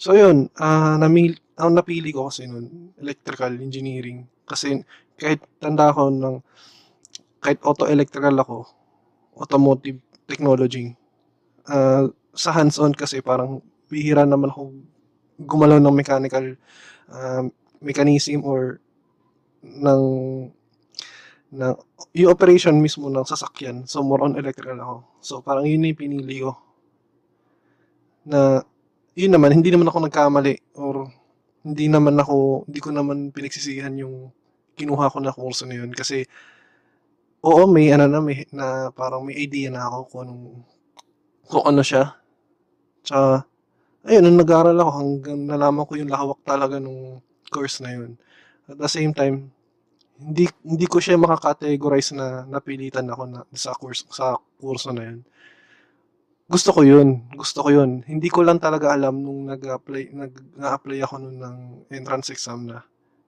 So 0.00 0.16
yun, 0.16 0.48
uh, 0.56 0.96
namil, 0.96 1.36
ang 1.60 1.76
napili 1.76 2.10
ko 2.10 2.32
kasi 2.32 2.48
nun, 2.48 2.96
electrical 2.98 3.52
engineering. 3.60 4.26
Kasi 4.48 4.82
kahit 5.20 5.44
tanda 5.60 5.92
ko 5.92 6.08
ng 6.08 6.40
kahit 7.44 7.60
auto-electrical 7.60 8.34
ako, 8.40 8.58
automotive 9.36 10.00
technology, 10.24 10.96
uh, 11.68 12.08
sa 12.32 12.50
hands-on 12.56 12.96
kasi 12.96 13.20
parang 13.20 13.60
bihira 13.86 14.24
naman 14.24 14.50
ako 14.50 14.72
gumalaw 15.44 15.78
ng 15.78 15.94
mechanical 15.94 16.56
uh, 17.12 17.44
mechanism 17.84 18.42
or 18.42 18.80
ng 19.64 20.02
na 21.54 21.72
yung 22.12 22.34
operation 22.34 22.74
mismo 22.82 23.06
ng 23.06 23.24
sasakyan. 23.24 23.86
So, 23.86 24.02
more 24.02 24.26
on 24.26 24.34
electrical 24.34 24.74
ako. 24.74 24.96
So, 25.22 25.32
parang 25.40 25.64
yun 25.70 25.86
yung 25.86 25.98
pinili 25.98 26.42
ko. 26.42 26.58
Na, 28.26 28.58
yun 29.14 29.30
naman, 29.30 29.54
hindi 29.54 29.70
naman 29.70 29.86
ako 29.86 30.10
nagkamali 30.10 30.74
or 30.76 31.06
hindi 31.62 31.86
naman 31.86 32.18
ako, 32.18 32.66
hindi 32.66 32.80
ko 32.82 32.90
naman 32.90 33.30
pinagsisihan 33.30 33.94
yung 34.02 34.34
kinuha 34.74 35.06
ko 35.14 35.22
na 35.22 35.30
kurso 35.30 35.64
na 35.64 35.78
yun 35.78 35.94
kasi 35.94 36.26
Oo, 37.44 37.68
may 37.68 37.92
ano 37.92 38.08
na, 38.08 38.24
may 38.24 38.48
na 38.56 38.88
parang 38.88 39.20
may 39.20 39.36
idea 39.36 39.68
na 39.68 39.84
ako 39.84 39.98
kung 40.08 40.20
anong 40.24 40.44
kung 41.44 41.64
ano 41.68 41.82
siya. 41.84 42.16
Tsaka 43.06 43.46
ayun, 44.08 44.22
nung 44.26 44.40
nag-aaral 44.40 44.78
ako 44.80 44.90
hanggang 44.98 45.40
nalaman 45.44 45.86
ko 45.86 45.92
yung 45.94 46.10
lawak 46.12 46.40
talaga 46.42 46.82
nung 46.82 47.22
course 47.52 47.84
na 47.84 47.94
yun. 47.94 48.18
At 48.66 48.80
the 48.80 48.90
same 48.90 49.12
time, 49.14 49.53
hindi 50.24 50.48
hindi 50.64 50.86
ko 50.88 50.98
siya 50.98 51.20
makakategorize 51.20 52.16
na 52.16 52.48
napilitan 52.48 53.04
ako 53.12 53.22
na 53.28 53.40
sa 53.52 53.76
course 53.76 54.08
sa 54.08 54.40
kurso 54.56 54.90
na 54.96 55.04
yun. 55.12 55.20
Gusto 56.44 56.76
ko 56.76 56.80
yun. 56.84 57.24
Gusto 57.32 57.64
ko 57.64 57.68
yun. 57.72 58.04
Hindi 58.04 58.28
ko 58.28 58.44
lang 58.44 58.60
talaga 58.60 58.92
alam 58.92 59.20
nung 59.20 59.48
nag-apply 59.48 60.02
nag-apply 60.12 60.98
ako 61.04 61.14
noon 61.20 61.38
ng 61.40 61.56
entrance 61.92 62.32
exam 62.32 62.68
na 62.68 62.84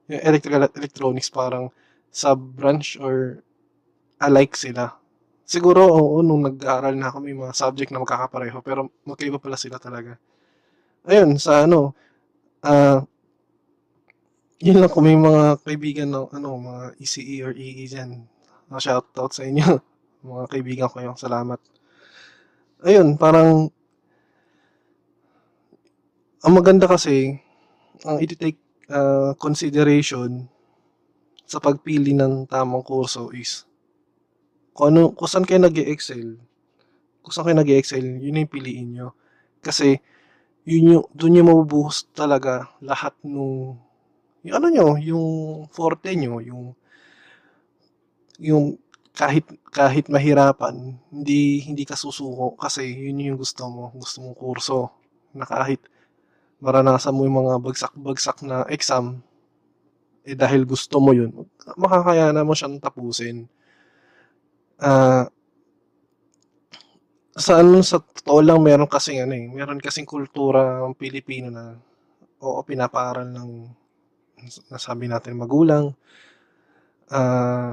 yung 0.09 0.23
electrical 0.23 0.63
electronics 0.73 1.29
parang 1.33 1.69
sub 2.13 2.39
branch 2.57 2.97
or 3.01 3.43
alike 4.23 4.57
sila. 4.57 4.97
Siguro, 5.47 5.87
oo, 5.87 6.19
nung 6.27 6.43
nag-aaral 6.43 6.99
na 6.99 7.07
ako, 7.07 7.23
may 7.23 7.37
mga 7.37 7.55
subject 7.55 7.95
na 7.95 8.03
magkakapareho, 8.03 8.59
pero 8.67 8.91
magkaiba 9.07 9.39
pala 9.39 9.55
sila 9.55 9.79
talaga. 9.79 10.19
Ayun, 11.07 11.39
sa 11.39 11.63
ano, 11.63 11.95
uh, 12.67 12.99
yun 14.61 14.81
lang 14.81 14.89
kung 14.89 15.05
may 15.05 15.17
mga 15.17 15.61
kaibigan 15.61 16.09
ng 16.09 16.33
ano, 16.33 16.57
mga 16.57 16.85
ECE 16.97 17.37
or 17.45 17.53
EE 17.53 17.85
dyan. 17.85 18.25
Uh, 18.73 18.81
shout 18.81 19.07
out 19.21 19.33
sa 19.33 19.45
inyo. 19.45 19.81
mga 20.27 20.45
kaibigan 20.49 20.89
ko 20.89 21.05
yung 21.05 21.19
salamat. 21.21 21.61
Ayun, 22.85 23.21
parang 23.21 23.69
ang 26.41 26.53
maganda 26.55 26.89
kasi 26.89 27.37
ang 28.05 28.21
i-take 28.21 28.61
uh, 28.93 29.35
consideration 29.37 30.47
sa 31.47 31.63
pagpili 31.63 32.15
ng 32.15 32.47
tamang 32.51 32.83
kurso 32.83 33.31
is 33.31 33.67
kung, 34.77 34.93
ano, 34.93 35.13
kung 35.17 35.29
saan 35.31 35.47
kayo 35.49 35.63
nag 35.63 35.79
excel 35.79 36.37
kung 37.25 37.33
saan 37.33 37.51
kayo 37.51 37.57
nag 37.59 37.73
excel 37.75 38.05
yun 38.23 38.39
yung 38.39 38.53
piliin 38.53 38.89
nyo. 38.93 39.09
Kasi, 39.59 39.99
yun 40.63 40.95
yung, 40.95 41.05
dun 41.11 41.35
yung 41.35 41.51
mabubuhos 41.51 42.07
talaga 42.15 42.71
lahat 42.79 43.19
nung, 43.27 43.83
yung 44.47 44.57
ano 44.59 44.67
nyo, 44.71 44.89
yung 45.11 45.27
forte 45.77 46.11
nyo, 46.17 46.39
yung, 46.49 46.65
yung 48.41 48.65
kahit 49.17 49.49
kahit 49.73 50.13
mahirapan, 50.13 51.01
hindi 51.09 51.65
hindi 51.65 51.85
ka 51.89 51.97
susuko 51.97 52.53
kasi 52.61 52.85
yun 52.85 53.25
yung 53.25 53.39
gusto 53.41 53.65
mo, 53.69 53.89
gusto 53.97 54.21
mong 54.21 54.37
kurso 54.37 54.93
na 55.33 55.49
kahit 55.49 55.81
maranasan 56.65 57.15
mo 57.17 57.23
yung 57.29 57.39
mga 57.45 57.55
bagsak-bagsak 57.65 58.39
na 58.49 58.65
exam, 58.73 59.21
eh 60.27 60.35
dahil 60.35 60.67
gusto 60.67 60.97
mo 60.99 61.11
yun, 61.15 61.31
makakayana 61.79 62.43
mo 62.43 62.53
siyang 62.57 62.83
tapusin. 62.83 63.47
Uh, 64.79 65.27
Sa 67.45 67.53
ano, 67.61 67.79
sa 67.91 68.01
totoo 68.01 68.41
lang 68.41 68.59
meron 68.65 68.89
kasing 68.95 69.19
ano, 69.25 69.35
eh, 69.37 69.47
meron 69.59 69.81
kasing 69.87 70.09
kultura 70.09 70.63
ang 70.85 70.95
Pilipino 71.03 71.49
na 71.53 71.65
oo, 72.47 72.61
pinapaaral 72.71 73.29
ng 73.37 73.51
nasabi 74.71 75.09
natin 75.09 75.39
magulang. 75.39 75.95
Ah, 77.11 77.73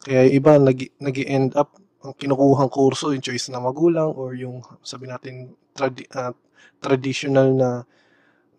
kaya 0.00 0.28
yung 0.28 0.34
iba 0.40 0.52
nag 0.56 0.78
nag-e-end 0.96 1.52
up 1.60 1.76
ang 2.00 2.16
kinukuhang 2.16 2.72
kurso 2.72 3.12
yung 3.12 3.20
choice 3.20 3.52
ng 3.52 3.60
magulang 3.60 4.08
or 4.16 4.32
yung 4.32 4.64
sabi 4.80 5.04
natin 5.04 5.52
tradi 5.76 6.08
ah, 6.16 6.32
traditional 6.80 7.52
na 7.52 7.70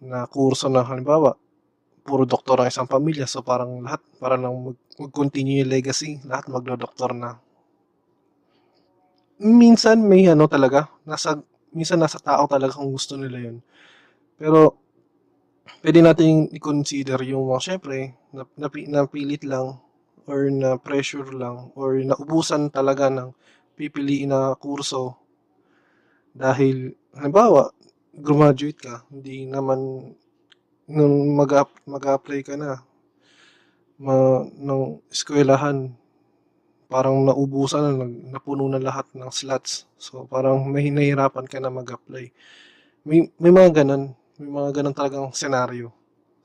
na 0.01 0.29
kurso 0.29 0.70
na 0.70 0.86
halimbawa 0.86 1.34
puro 2.05 2.25
doktor 2.25 2.62
ang 2.62 2.70
isang 2.70 2.89
pamilya 2.89 3.25
so 3.29 3.41
parang 3.46 3.81
lahat 3.81 4.01
para 4.22 4.38
lang 4.38 4.53
mag 4.53 4.77
mag-continue 5.01 5.65
yung 5.65 5.74
legacy 5.74 6.22
lahat 6.25 6.50
magdodoktor 6.50 7.13
na. 7.17 7.41
Minsan 9.41 10.05
may 10.05 10.29
ano 10.29 10.46
talaga 10.46 10.89
nasa 11.05 11.41
minsan 11.74 11.98
nasa 11.98 12.22
tao 12.22 12.46
talaga 12.46 12.77
kung 12.77 12.93
gusto 12.93 13.17
nila 13.17 13.50
yun. 13.50 13.58
Pero 14.38 14.81
puwede 15.82 16.00
nating 16.06 16.54
i-consider 16.54 17.18
yung 17.26 17.50
mga 17.50 17.62
siyempre 17.66 18.14
nap 18.38 18.50
napi 18.56 18.86
napilit 18.86 19.44
lang 19.44 19.82
or 20.30 20.48
na-pressure 20.48 21.34
lang 21.34 21.74
or 21.74 21.98
naubusan 21.98 22.70
talaga 22.70 23.10
ng 23.10 23.34
pipiliin 23.74 24.30
na 24.30 24.54
kurso 24.56 25.18
dahil 26.38 26.94
halimbawa 27.18 27.74
grumaduate 28.14 28.78
ka 28.78 28.96
hindi 29.10 29.50
naman 29.50 30.14
nung 30.86 31.34
mag-a 31.34 31.66
mag-a-apply 31.90 32.40
ka 32.46 32.54
na 32.56 32.86
ma 34.02 34.46
ng 34.46 35.02
eskuwelahan 35.10 35.94
parang 36.92 37.24
naubusan 37.24 37.96
na 37.96 38.06
napuno 38.36 38.68
na 38.68 38.76
lahat 38.76 39.08
ng 39.16 39.32
slots. 39.32 39.88
So, 39.96 40.28
parang 40.28 40.68
may 40.68 40.92
nahihirapan 40.92 41.48
ka 41.48 41.64
na 41.64 41.72
mag-apply. 41.72 42.36
May 43.08 43.32
may 43.40 43.52
mga 43.56 43.82
gano'n, 43.82 44.12
may 44.40 44.52
mga 44.52 44.70
gano'n 44.82 44.96
talagang 44.96 45.28
senaryo. 45.36 45.92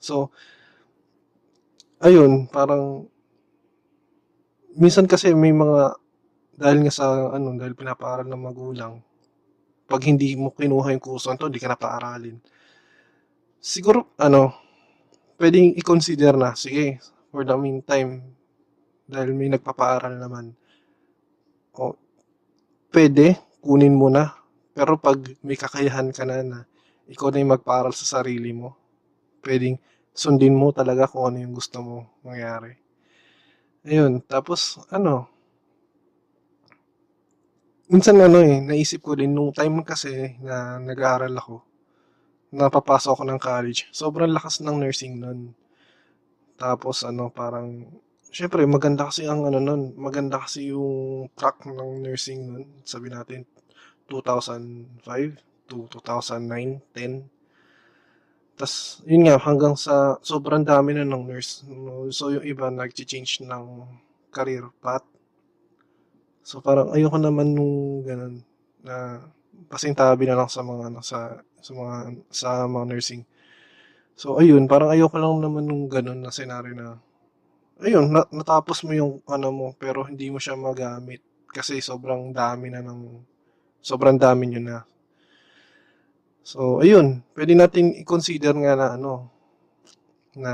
So 0.00 0.30
ayun 2.02 2.44
parang 2.52 3.08
minsan 4.76 5.08
kasi 5.08 5.32
may 5.32 5.52
mga 5.56 5.96
dahil 6.56 6.78
nga 6.84 6.92
sa 6.92 7.06
ano, 7.36 7.52
dahil 7.56 7.76
pinapaaral 7.76 8.28
ng 8.28 8.42
magulang, 8.42 9.00
'pag 9.88 10.02
hindi 10.08 10.34
mo 10.36 10.52
kinuha 10.52 10.92
yung 10.96 11.04
kursong 11.04 11.36
'to, 11.36 11.48
hindi 11.52 11.60
ka 11.60 11.68
na 11.72 11.78
paaralin. 11.80 12.36
Siguro 13.60 14.14
ano, 14.20 14.52
puwedeng 15.36 15.76
i-consider 15.80 16.36
na, 16.36 16.56
sige 16.56 17.00
for 17.32 17.44
the 17.44 17.56
meantime, 17.56 18.24
dahil 19.08 19.36
may 19.36 19.48
nagpapaaral 19.52 20.16
naman. 20.16 20.56
O 21.76 21.92
puwede 22.92 23.36
kunin 23.60 23.96
mo 23.96 24.08
na, 24.08 24.32
pero 24.72 24.96
'pag 24.96 25.20
may 25.44 25.56
kakayahan 25.60 26.12
ka 26.12 26.24
na 26.24 26.40
na 26.44 26.60
ikaw 27.06 27.30
na 27.30 27.42
yung 27.42 27.54
magpaaral 27.54 27.94
sa 27.94 28.20
sarili 28.20 28.50
mo, 28.50 28.74
puwedeng 29.42 29.78
sundin 30.10 30.58
mo 30.58 30.74
talaga 30.74 31.06
kung 31.06 31.30
ano 31.30 31.38
yung 31.44 31.54
gusto 31.54 31.78
mo 31.78 31.96
mangyari. 32.26 32.74
Ayun, 33.86 34.18
tapos 34.26 34.82
ano? 34.90 35.30
Minsan 37.86 38.18
ano, 38.18 38.42
eh, 38.42 38.58
naisip 38.58 39.06
ko 39.06 39.14
din 39.14 39.30
nung 39.30 39.54
time 39.54 39.86
kasi 39.86 40.34
na 40.42 40.82
nag-aaral 40.82 41.30
ako, 41.38 41.62
na 42.50 42.66
papasok 42.66 43.14
ako 43.14 43.22
ng 43.30 43.38
college, 43.38 43.86
sobrang 43.94 44.34
lakas 44.34 44.58
ng 44.58 44.74
nursing 44.82 45.22
nun. 45.22 45.54
Tapos 46.58 47.06
ano, 47.06 47.30
parang 47.30 47.86
siyempre 48.34 48.66
maganda 48.66 49.06
kasi 49.06 49.30
ang 49.30 49.46
ano 49.46 49.62
nun, 49.62 49.94
maganda 49.94 50.42
kasi 50.42 50.74
yung 50.74 51.30
track 51.38 51.62
ng 51.70 52.02
nursing 52.02 52.42
nun, 52.42 52.64
sabihin 52.82 53.22
natin 53.22 53.40
2005 54.10 55.45
to 55.68 55.86
2009, 55.90 56.80
10. 56.94 57.26
Tas 58.56 59.04
yun 59.04 59.28
nga 59.28 59.36
hanggang 59.36 59.76
sa 59.76 60.16
sobrang 60.24 60.64
dami 60.64 60.96
na 60.96 61.04
ng 61.04 61.24
nurse, 61.28 61.60
so 62.08 62.32
yung 62.32 62.46
iba 62.46 62.72
nagcha-change 62.72 63.44
ng 63.44 63.64
career 64.32 64.64
path. 64.80 65.04
So, 66.46 66.62
parang 66.62 66.94
ayoko 66.94 67.18
naman 67.18 67.52
nung 67.52 68.06
gano'n 68.06 68.34
na 68.86 69.18
pasintabi 69.66 70.24
na 70.30 70.38
lang 70.38 70.48
sa 70.48 70.62
mga 70.62 70.82
ano, 70.88 71.00
sa 71.02 71.42
sa 71.58 71.72
mga 71.74 71.96
sa 72.30 72.48
mga 72.70 72.84
nursing. 72.86 73.22
So, 74.16 74.40
ayun 74.40 74.64
parang 74.70 74.92
ayoko 74.94 75.16
lang 75.20 75.42
naman 75.44 75.66
nung 75.68 75.90
gano'n 75.90 76.20
na 76.22 76.32
senaryo 76.32 76.72
na 76.72 76.88
ayun 77.82 78.08
na 78.08 78.24
natapos 78.32 78.84
mo 78.86 78.92
yung 78.96 79.12
ano 79.28 79.48
mo 79.52 79.66
pero 79.76 80.04
hindi 80.08 80.32
mo 80.32 80.40
siya 80.40 80.56
magamit 80.56 81.20
kasi 81.52 81.80
sobrang 81.84 82.32
dami 82.32 82.72
na 82.72 82.80
ng 82.80 83.00
sobrang 83.84 84.16
dami 84.16 84.44
niyo 84.48 84.60
na. 84.64 84.78
So, 86.50 86.60
ayun 86.84 87.06
puwede 87.34 87.52
nating 87.58 87.88
i-consider 88.02 88.54
nga 88.62 88.72
na 88.78 88.86
ano, 88.96 89.12
na 90.44 90.52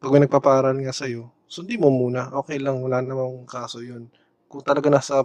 'pag 0.00 0.12
may 0.12 0.22
nagpapaaral 0.24 0.76
nga 0.82 0.94
sa'yo, 1.00 1.22
sundin 1.54 1.82
mo 1.82 1.90
muna, 2.00 2.22
okey 2.40 2.58
lang 2.64 2.78
wala 2.84 2.98
namang 3.04 3.44
kaso 3.48 3.78
yun. 3.90 4.04
Kung 4.50 4.62
talagang 4.68 4.94
nasa 4.96 5.16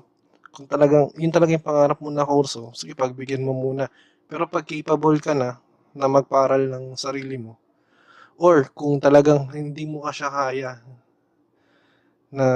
kung 0.55 0.67
talagang 0.73 1.05
yun 1.21 1.33
talaga 1.35 1.51
yung 1.55 1.67
pangarap 1.69 1.99
mo 2.03 2.09
na 2.13 2.27
kurso, 2.31 2.71
sige 2.79 2.93
pagbigyan 3.01 3.43
mo 3.47 3.53
muna. 3.55 3.85
Pero 4.29 4.43
'pag 4.51 4.65
capable 4.69 5.19
ka 5.21 5.33
na, 5.37 5.49
na 5.99 6.07
magpaaral 6.11 6.63
ng 6.71 6.85
sarili 6.99 7.37
mo 7.39 7.53
or 8.39 8.67
kung 8.75 8.99
talagang 8.99 9.47
hindi 9.55 9.85
mo 9.87 10.03
pa 10.05 10.11
siya 10.15 10.29
kaya 10.33 10.71
na 12.33 12.47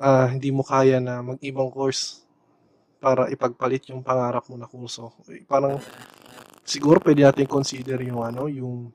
ah, 0.00 0.26
hindi 0.32 0.48
mo 0.54 0.62
kaya 0.64 0.98
na 1.02 1.20
mag-ibang 1.24 1.70
course 1.74 2.22
para 2.98 3.30
ipagpalit 3.30 3.90
yung 3.90 4.02
pangarap 4.02 4.44
mo 4.50 4.56
na 4.58 4.66
kurso, 4.70 5.14
eh, 5.30 5.42
parang 5.46 5.78
siguro 6.66 6.98
puwede 7.02 7.22
nating 7.24 7.50
consider 7.50 7.98
yung 8.04 8.22
ano, 8.22 8.46
yung 8.50 8.90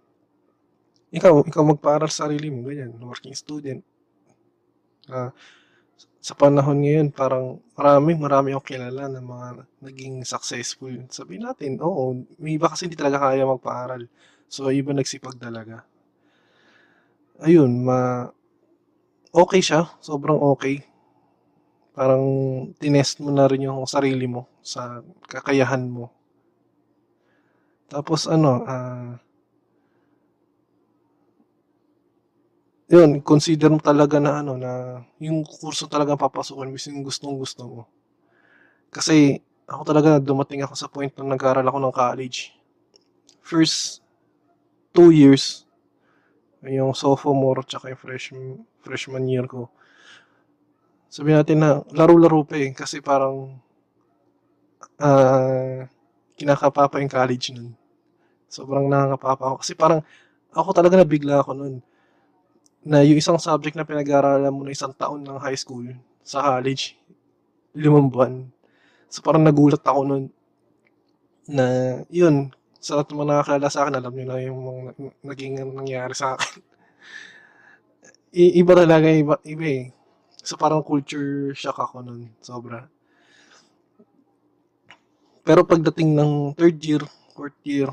ikaw 1.14 1.46
ikaw 1.46 1.64
magpaaral 1.64 2.10
sa 2.12 2.28
sarili 2.28 2.50
mo 2.50 2.66
ganyan, 2.68 2.92
working 3.02 3.36
student. 3.38 3.82
Ah, 5.12 5.32
sa 6.24 6.34
panahon 6.40 6.80
ngayon 6.84 7.08
parang 7.12 7.60
marami 7.76 8.12
marami 8.16 8.50
akong 8.56 8.70
kilala 8.76 9.04
na 9.12 9.22
mga 9.22 9.48
naging 9.86 10.16
successful. 10.24 10.94
Sabihin 11.12 11.44
natin, 11.48 11.72
oo, 11.84 12.04
may 12.40 12.56
iba 12.58 12.72
kasi 12.72 12.88
hindi 12.88 12.96
talaga 13.00 13.20
kaya 13.32 13.44
magpaaral. 13.48 14.04
So, 14.48 14.72
iba 14.72 14.92
nagsipag 14.96 15.38
talaga. 15.42 15.84
Ayun 17.42 17.82
ma 17.82 18.30
okey 19.34 19.62
siya, 19.66 19.90
sobrang 20.06 20.38
okey. 20.54 20.86
Parang 21.94 22.26
tinest 22.82 23.22
mo 23.22 23.30
na 23.30 23.46
rin 23.46 23.70
yung 23.70 23.86
sarili 23.86 24.26
mo 24.26 24.50
sa 24.66 25.06
kakayahan 25.30 25.86
mo. 25.86 26.10
Tapos 27.92 28.26
ano, 28.28 28.64
ah 28.68 29.18
yun 32.92 33.24
consider 33.24 33.70
mo 33.72 33.80
talaga 33.80 34.20
na 34.20 34.44
ano, 34.44 34.54
na 34.60 34.72
yung 35.24 35.48
kurso 35.48 35.88
talagang 35.88 36.20
papasukin 36.20 36.68
mo 36.72 36.76
yung 36.78 37.04
gustong-gusto 37.08 37.64
mo. 37.64 37.82
Kasi 38.92 39.40
ako 39.66 39.82
talaga 39.88 40.10
dumating 40.20 40.62
ako 40.64 40.74
sa 40.76 40.92
point 40.92 41.12
na 41.18 41.34
nag-aaral 41.36 41.66
ako 41.66 41.78
ng 41.80 41.96
college. 41.96 42.54
First 43.44 44.04
2 44.96 45.12
years, 45.12 45.66
yung 46.64 46.94
sophomore 46.96 47.64
tsaka 47.68 47.92
yung 47.94 48.02
freshm 48.02 48.40
freshman 48.84 49.26
year 49.30 49.46
ko, 49.48 49.70
sabihin 51.14 51.38
natin 51.38 51.58
na 51.62 51.70
laro-laro 51.94 52.42
pa, 52.42 52.58
eh, 52.58 52.74
kasi 52.74 52.98
parang 53.06 53.62
ah, 54.98 55.86
kinakapapa 56.38 56.98
yung 57.02 57.14
college 57.14 57.54
nun. 57.54 57.78
Sobrang 58.50 58.90
nakakapapa 58.90 59.44
ako 59.54 59.56
kasi 59.62 59.74
parang 59.78 60.02
ako 60.54 60.70
talaga 60.74 60.98
nabigla 60.98 61.42
ako 61.46 61.52
nun. 61.54 61.76
Na 62.84 63.06
yung 63.06 63.18
isang 63.22 63.38
subject 63.38 63.78
na 63.78 63.88
pinag-aaralan 63.88 64.52
mo 64.52 64.66
na 64.66 64.74
isang 64.76 64.92
taon 64.98 65.22
ng 65.24 65.40
high 65.40 65.56
school, 65.58 65.86
sa 66.26 66.42
college, 66.42 66.98
5 67.78 68.10
buwan. 68.12 68.50
So, 69.08 69.22
parang 69.22 69.46
nagulat 69.46 69.86
ako 69.86 70.02
nun 70.10 70.24
na 71.48 71.66
yun, 72.10 72.50
sa 72.80 73.00
lahat 73.00 73.12
ng 73.12 73.20
mga 73.20 73.30
nakakilala 73.32 73.70
sa'kin 73.72 73.96
alam 74.00 74.14
niyo 74.16 74.26
na 74.28 74.38
yung 74.44 74.60
mga 74.64 74.80
naging 75.24 75.54
nangyari 75.72 76.16
sa'kin. 76.16 76.64
I 78.34 78.60
iba 78.60 78.74
talaga, 78.74 79.08
iba 79.14 79.38
iba, 79.46 79.66
eh. 79.70 79.84
So, 80.44 80.60
parang 80.60 80.84
culture 80.84 81.56
shock 81.56 81.80
ako 81.80 82.04
nun, 82.04 82.36
sobra. 82.44 82.92
Pero 85.44 85.64
pagdating 85.64 86.16
ng 86.16 86.32
3rd 86.56 86.80
year, 86.84 87.04
4th 87.36 87.60
year, 87.68 87.90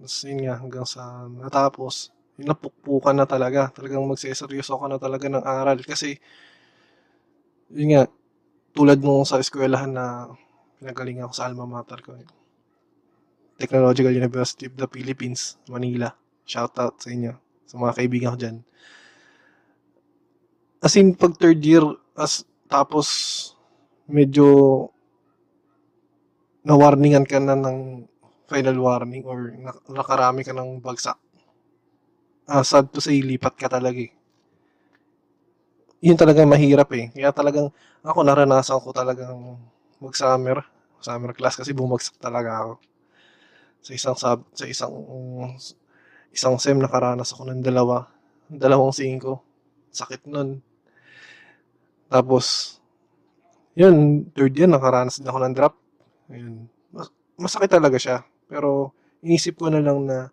ta's 0.00 0.24
yun 0.24 0.44
nga 0.44 0.60
hanggang 0.60 0.84
sa 0.84 1.28
natapos, 1.28 2.12
napukpukan 2.36 3.16
na 3.16 3.24
talaga, 3.24 3.72
talagang 3.72 4.04
magseseryoso 4.04 4.76
ka 4.76 4.86
na 4.88 5.00
talaga 5.00 5.26
ng 5.28 5.44
aral 5.44 5.80
kasi 5.80 6.20
yun 7.72 7.96
nga, 7.96 8.02
tulad 8.76 9.00
nung 9.00 9.24
sa 9.24 9.40
eskuwelahan 9.40 9.92
na 9.92 10.30
pinanggalingan 10.78 11.28
ko 11.28 11.34
sa 11.34 11.48
alma 11.48 11.64
mater 11.64 12.00
ko, 12.04 12.12
Technological 13.56 14.12
University 14.12 14.68
of 14.68 14.76
the 14.76 14.84
Philippines, 14.84 15.56
Manila. 15.72 16.12
Shoutout 16.44 17.00
sa 17.00 17.08
inyo, 17.08 17.32
sa 17.64 17.80
mga 17.80 17.96
kaibigan 17.96 18.32
ko 18.36 18.38
diyan. 18.38 18.56
As 20.84 20.96
in 20.96 21.12
'pag 21.16 21.36
3rd 21.40 21.60
year 21.64 21.84
as 22.16 22.44
tapos 22.68 23.08
medyo 24.08 24.46
na-warningan 26.68 27.24
ka 27.30 27.38
na 27.40 27.54
ng 27.56 27.78
final 28.50 28.76
warning 28.86 29.24
or 29.30 29.38
na- 29.64 29.80
nakarami 29.96 30.42
ka 30.46 30.52
ng 30.54 30.70
bagsak. 30.84 31.16
Ah, 32.48 32.62
sad 32.70 32.86
to 32.94 33.00
say, 33.06 33.16
lipat 33.22 33.54
ka 33.60 33.68
talaga 33.74 34.00
eh. 34.06 34.10
Yun 36.06 36.16
talaga 36.20 36.44
mahirap 36.44 36.88
eh. 36.96 37.06
Kaya 37.12 37.30
talagang 37.32 37.68
ako 38.04 38.18
naranasan 38.22 38.80
ko 38.84 38.90
talagang 38.92 39.56
mag-summer, 40.00 40.58
summer 41.00 41.32
class 41.36 41.56
kasi 41.60 41.72
bumagsak 41.72 42.16
talaga 42.20 42.50
ako. 42.64 42.72
Sa 43.86 43.92
isang 43.96 44.16
sub, 44.18 44.40
sa 44.52 44.64
isang 44.68 44.92
isang 46.36 46.54
sem 46.62 46.78
nakaranas 46.78 47.32
ako 47.34 47.42
ng 47.50 47.62
dalawa, 47.64 48.06
dalawang 48.46 48.94
singko. 48.94 49.42
Sakit 49.90 50.28
nun. 50.30 50.60
Tapos 52.06 52.76
yun, 53.76 54.26
third 54.32 54.56
year 54.56 54.70
nakaranas 54.70 55.20
din 55.20 55.28
ako 55.28 55.38
ng 55.44 55.54
drop. 55.54 55.74
Ayun. 56.32 56.64
Mas- 56.90 57.12
Masakit 57.36 57.68
talaga 57.68 58.00
siya. 58.00 58.24
Pero 58.48 58.96
inisip 59.20 59.60
ko 59.60 59.68
na 59.68 59.84
lang 59.84 60.08
na 60.08 60.32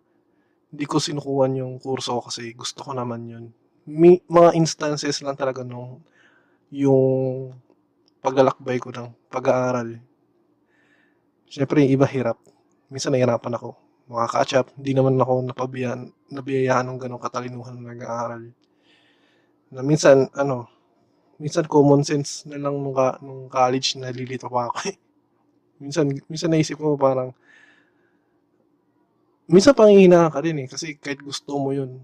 hindi 0.72 0.84
ko 0.88 0.96
sinukuhan 0.98 1.54
yung 1.60 1.78
kurso 1.78 2.18
kasi 2.24 2.56
gusto 2.56 2.82
ko 2.82 2.96
naman 2.96 3.28
yun. 3.28 3.44
Mi, 3.84 4.16
mga 4.26 4.56
instances 4.56 5.20
lang 5.20 5.36
talaga 5.36 5.60
nung 5.60 6.00
yung 6.72 7.52
paglalakbay 8.24 8.80
ko 8.80 8.88
ng 8.90 9.12
pag-aaral. 9.28 10.00
Siyempre, 11.44 11.84
yung 11.84 12.00
iba 12.00 12.08
hirap. 12.08 12.40
Minsan 12.88 13.12
nahihirapan 13.12 13.54
ako. 13.54 13.76
Makaka-catch 14.08 14.52
up. 14.58 14.66
Hindi 14.74 14.96
naman 14.96 15.20
ako 15.20 15.32
napabiyan, 15.52 16.10
nabiyayaan 16.32 16.88
ng 16.90 16.98
ganong 16.98 17.22
katalinuhan 17.22 17.76
ng 17.76 17.88
nag-aaral. 17.94 18.42
Na 19.70 19.80
minsan, 19.84 20.26
ano, 20.34 20.73
minsan 21.38 21.66
common 21.66 22.02
sense 22.06 22.46
na 22.46 22.58
lang 22.58 22.74
nung, 22.78 22.94
ka, 22.94 23.18
nung 23.22 23.50
college 23.50 23.98
nalilito 23.98 24.46
pa 24.46 24.70
ako 24.70 24.78
eh. 24.90 24.96
minsan, 25.82 26.06
minsan 26.30 26.50
naisip 26.50 26.78
ko 26.78 26.94
parang, 26.94 27.34
minsan 29.50 29.76
pangihina 29.76 30.30
ka 30.30 30.40
rin 30.40 30.64
eh. 30.64 30.68
Kasi 30.70 30.96
kahit 30.96 31.20
gusto 31.20 31.58
mo 31.58 31.74
yun, 31.74 32.00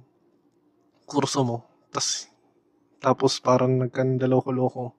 kurso 1.08 1.42
mo, 1.42 1.58
tas, 1.90 2.30
tapos 3.00 3.40
parang 3.40 3.80
nagkandaloko-loko. 3.80 4.92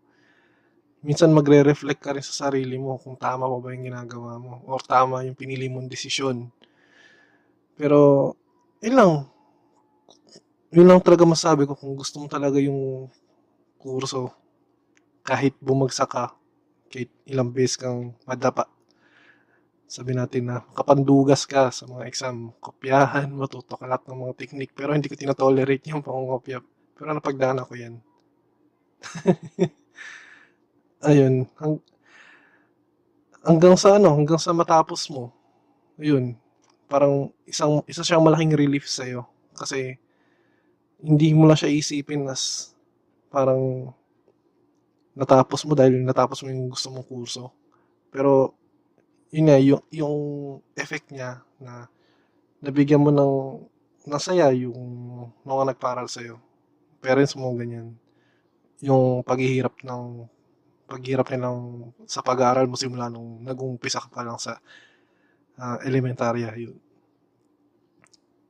Minsan 1.02 1.34
magre-reflect 1.34 2.02
ka 2.02 2.13
rin 2.13 2.22
sa 2.22 2.46
sarili 2.46 2.78
mo 2.78 2.98
kung 3.02 3.17
tama 3.17 3.50
pa 3.50 3.58
ba 3.58 3.74
yung 3.74 3.89
ginagawa 3.89 4.38
mo 4.38 4.62
or 4.70 4.78
tama 4.86 5.26
yung 5.26 5.34
pinili 5.34 5.65
mong 5.65 5.89
desisyon. 5.89 6.46
Pero, 7.74 8.34
yun 8.86 8.96
lang. 8.98 9.12
Yun 10.70 10.86
lang 10.86 11.02
talaga 11.02 11.26
masabi 11.26 11.65
ko 11.65 11.74
kung 11.74 11.98
gusto 11.98 12.22
mo 12.22 12.30
talaga 12.30 12.62
yung 12.62 13.10
kurso, 13.82 14.30
kahit 15.26 15.58
bumagsak 15.58 16.10
ka, 16.13 16.26
kahit 16.94 17.10
ilang 17.26 17.50
beses 17.50 17.82
kang 17.82 18.13
madapa, 18.30 18.70
sabi 19.91 20.15
natin 20.15 20.48
na 20.48 20.63
kapandugas 20.72 21.44
ka 21.44 21.67
sa 21.67 21.84
mga 21.84 22.08
exam, 22.08 22.56
kopyahan, 22.63 23.28
matuto 23.28 23.76
ka 23.76 23.84
lahat 23.84 24.08
ng 24.08 24.24
mga 24.24 24.34
technique, 24.39 24.72
pero 24.72 24.96
hindi 24.96 25.12
ko 25.12 25.20
tinatolerate 25.20 25.91
yung 25.91 26.00
pangungopya. 26.00 26.63
Pero 26.96 27.12
napagdaan 27.12 27.60
ako 27.60 27.74
yan. 27.76 28.00
Ayun, 31.12 31.44
hang, 31.60 31.76
hanggang 33.44 33.76
sa 33.76 34.00
ano, 34.00 34.15
hanggang 34.15 34.39
sa 34.39 34.56
matapos 34.56 35.12
mo, 35.12 35.34
ayun, 36.00 36.39
parang 36.88 37.34
isang, 37.44 37.84
isa 37.89 38.06
siyang 38.06 38.24
malaking 38.24 38.56
relief 38.56 38.88
sa'yo. 38.88 39.28
Kasi, 39.58 40.00
hindi 41.02 41.34
mo 41.34 41.50
lang 41.50 41.58
siya 41.60 41.74
isipin 41.74 42.30
as 42.30 42.72
parang 43.32 43.96
natapos 45.15 45.63
mo 45.63 45.74
dahil 45.74 46.04
natapos 46.04 46.44
mo 46.44 46.52
yung 46.52 46.70
gusto 46.72 46.91
mong 46.91 47.08
kurso. 47.08 47.56
Pero, 48.12 48.54
yun 49.32 49.48
nga, 49.48 49.58
yung, 49.60 49.84
yung 49.91 50.17
effect 50.76 51.10
niya 51.15 51.39
na 51.58 51.88
nabigyan 52.60 53.02
mo 53.02 53.10
ng 53.10 53.34
nasaya 54.06 54.52
yung 54.52 54.78
mga 55.48 55.74
nagparal 55.74 56.12
sa'yo. 56.12 56.38
Parents 57.00 57.34
mo, 57.39 57.56
ganyan. 57.56 57.96
Yung 58.84 59.24
paghihirap 59.26 59.82
ng 59.82 60.28
paghirap 60.91 61.32
nilang 61.32 61.91
sa 62.04 62.20
pag-aaral 62.20 62.67
mo 62.67 62.76
simula 62.76 63.08
nung 63.08 63.39
nag-uumpisa 63.48 64.04
ka 64.04 64.10
pa 64.12 64.28
lang 64.28 64.36
sa 64.36 64.60
ah, 65.56 65.80
elementarya. 65.88 66.52
Yun. 66.60 66.76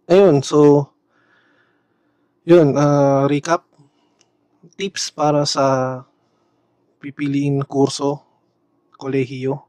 Ayun, 0.09 0.41
so, 0.41 0.89
yun, 2.43 2.73
ah, 2.75 3.29
recap. 3.29 3.70
Tips 4.81 5.13
para 5.13 5.45
sa 5.45 6.01
pipiliin 6.97 7.61
kurso, 7.69 8.17
kolehiyo. 8.97 9.61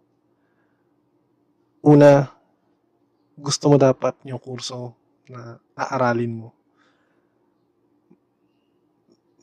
Una, 1.84 2.32
gusto 3.36 3.68
mo 3.68 3.76
dapat 3.76 4.16
yung 4.24 4.40
kurso 4.40 4.96
na 5.28 5.60
aaralin 5.76 6.32
mo. 6.32 6.56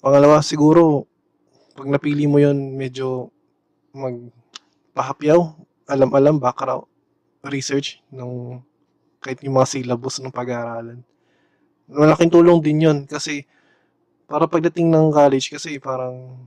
Pangalawa, 0.01 0.41
siguro, 0.41 1.05
pag 1.77 1.85
napili 1.85 2.25
mo 2.25 2.41
yon 2.41 2.73
medyo 2.73 3.29
magpahapyaw, 3.93 5.53
alam-alam, 5.85 6.41
background, 6.41 6.89
research 7.45 8.01
ng 8.09 8.57
kahit 9.21 9.37
yung 9.45 9.61
mga 9.61 9.69
syllabus 9.69 10.17
ng 10.17 10.33
pag-aaralan. 10.33 11.05
Malaking 11.85 12.33
tulong 12.33 12.57
din 12.57 12.89
yon 12.89 12.97
kasi 13.05 13.45
para 14.29 14.45
pagdating 14.45 14.93
ng 14.93 15.09
college 15.09 15.49
kasi 15.49 15.81
parang 15.81 16.37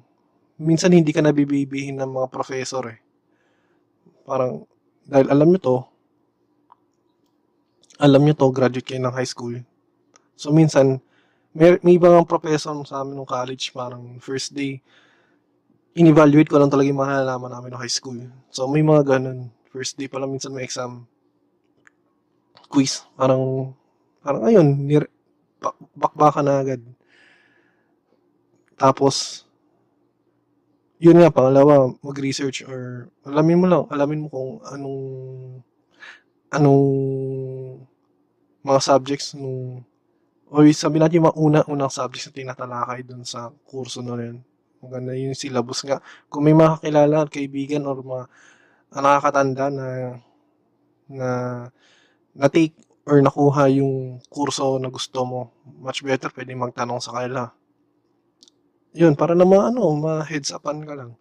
minsan 0.54 0.94
hindi 0.94 1.10
ka 1.10 1.18
nabibibihin 1.18 1.98
ng 1.98 2.10
mga 2.14 2.28
professor 2.30 2.86
eh. 2.86 3.02
Parang 4.22 4.62
dahil 5.02 5.26
alam 5.34 5.50
nyo 5.50 5.58
to, 5.58 5.76
alam 7.98 8.22
nyo 8.22 8.34
to, 8.38 8.46
graduate 8.54 8.86
kayo 8.86 9.02
ng 9.02 9.14
high 9.14 9.26
school. 9.26 9.58
So 10.38 10.54
minsan, 10.54 11.02
may, 11.50 11.76
may 11.82 11.98
ibang 11.98 12.22
professor 12.22 12.72
sa 12.86 13.02
amin 13.02 13.18
ng 13.18 13.26
college, 13.26 13.74
parang 13.74 14.22
first 14.22 14.54
day, 14.54 14.78
in-evaluate 15.98 16.48
ko 16.48 16.56
lang 16.56 16.70
talaga 16.70 16.88
yung 16.88 17.02
mga 17.02 17.18
nalalaman 17.18 17.50
namin 17.50 17.70
ng 17.74 17.82
high 17.82 17.90
school. 17.90 18.18
So 18.54 18.70
may 18.70 18.86
mga 18.86 19.18
ganun. 19.18 19.50
First 19.74 19.98
day 19.98 20.06
pa 20.06 20.22
lang 20.22 20.30
minsan 20.30 20.54
may 20.54 20.62
exam. 20.64 21.04
Quiz. 22.70 23.04
Parang, 23.18 23.74
parang 24.22 24.42
ayun, 24.48 24.68
nir, 24.86 25.10
bak- 25.58 25.82
bakbaka 25.98 26.40
na 26.40 26.62
agad. 26.62 26.80
Tapos, 28.82 29.46
yun 30.98 31.22
nga, 31.22 31.30
pangalawa, 31.30 31.94
mag-research 32.02 32.66
or 32.66 33.06
alamin 33.22 33.62
mo 33.62 33.66
lang, 33.70 33.84
alamin 33.94 34.26
mo 34.26 34.28
kung 34.30 34.50
anong 34.66 34.98
anong 36.50 36.86
mga 38.66 38.80
subjects 38.82 39.38
nung 39.38 39.86
o 40.52 40.60
sabi 40.74 40.98
natin 40.98 41.22
yung 41.22 41.28
mga 41.30 41.38
una-unang 41.38 41.94
subjects 41.94 42.28
na 42.28 42.36
tinatalakay 42.36 43.00
dun 43.06 43.22
sa 43.24 43.54
kurso 43.64 44.02
na 44.02 44.18
yun. 44.18 44.42
Maganda 44.82 45.14
yung 45.16 45.32
syllabus 45.32 45.86
nga. 45.86 46.02
Kung 46.28 46.44
may 46.44 46.52
mga 46.52 46.82
kakilala, 46.82 47.24
kaibigan, 47.30 47.86
or 47.86 48.02
mga 48.02 48.26
nakakatanda 48.92 49.64
na 49.72 49.86
na 51.08 51.28
na-take 52.34 52.74
or 53.06 53.22
nakuha 53.22 53.70
yung 53.72 54.18
kurso 54.28 54.76
na 54.76 54.90
gusto 54.90 55.22
mo, 55.22 55.40
much 55.80 56.02
better 56.02 56.28
pwede 56.34 56.52
magtanong 56.52 57.00
sa 57.00 57.14
kanila. 57.16 57.61
Yun, 58.92 59.16
para 59.16 59.32
naman 59.32 59.72
ano, 59.72 59.88
ma-heads 59.96 60.52
upan 60.52 60.84
ka 60.84 60.92
lang. 60.92 61.16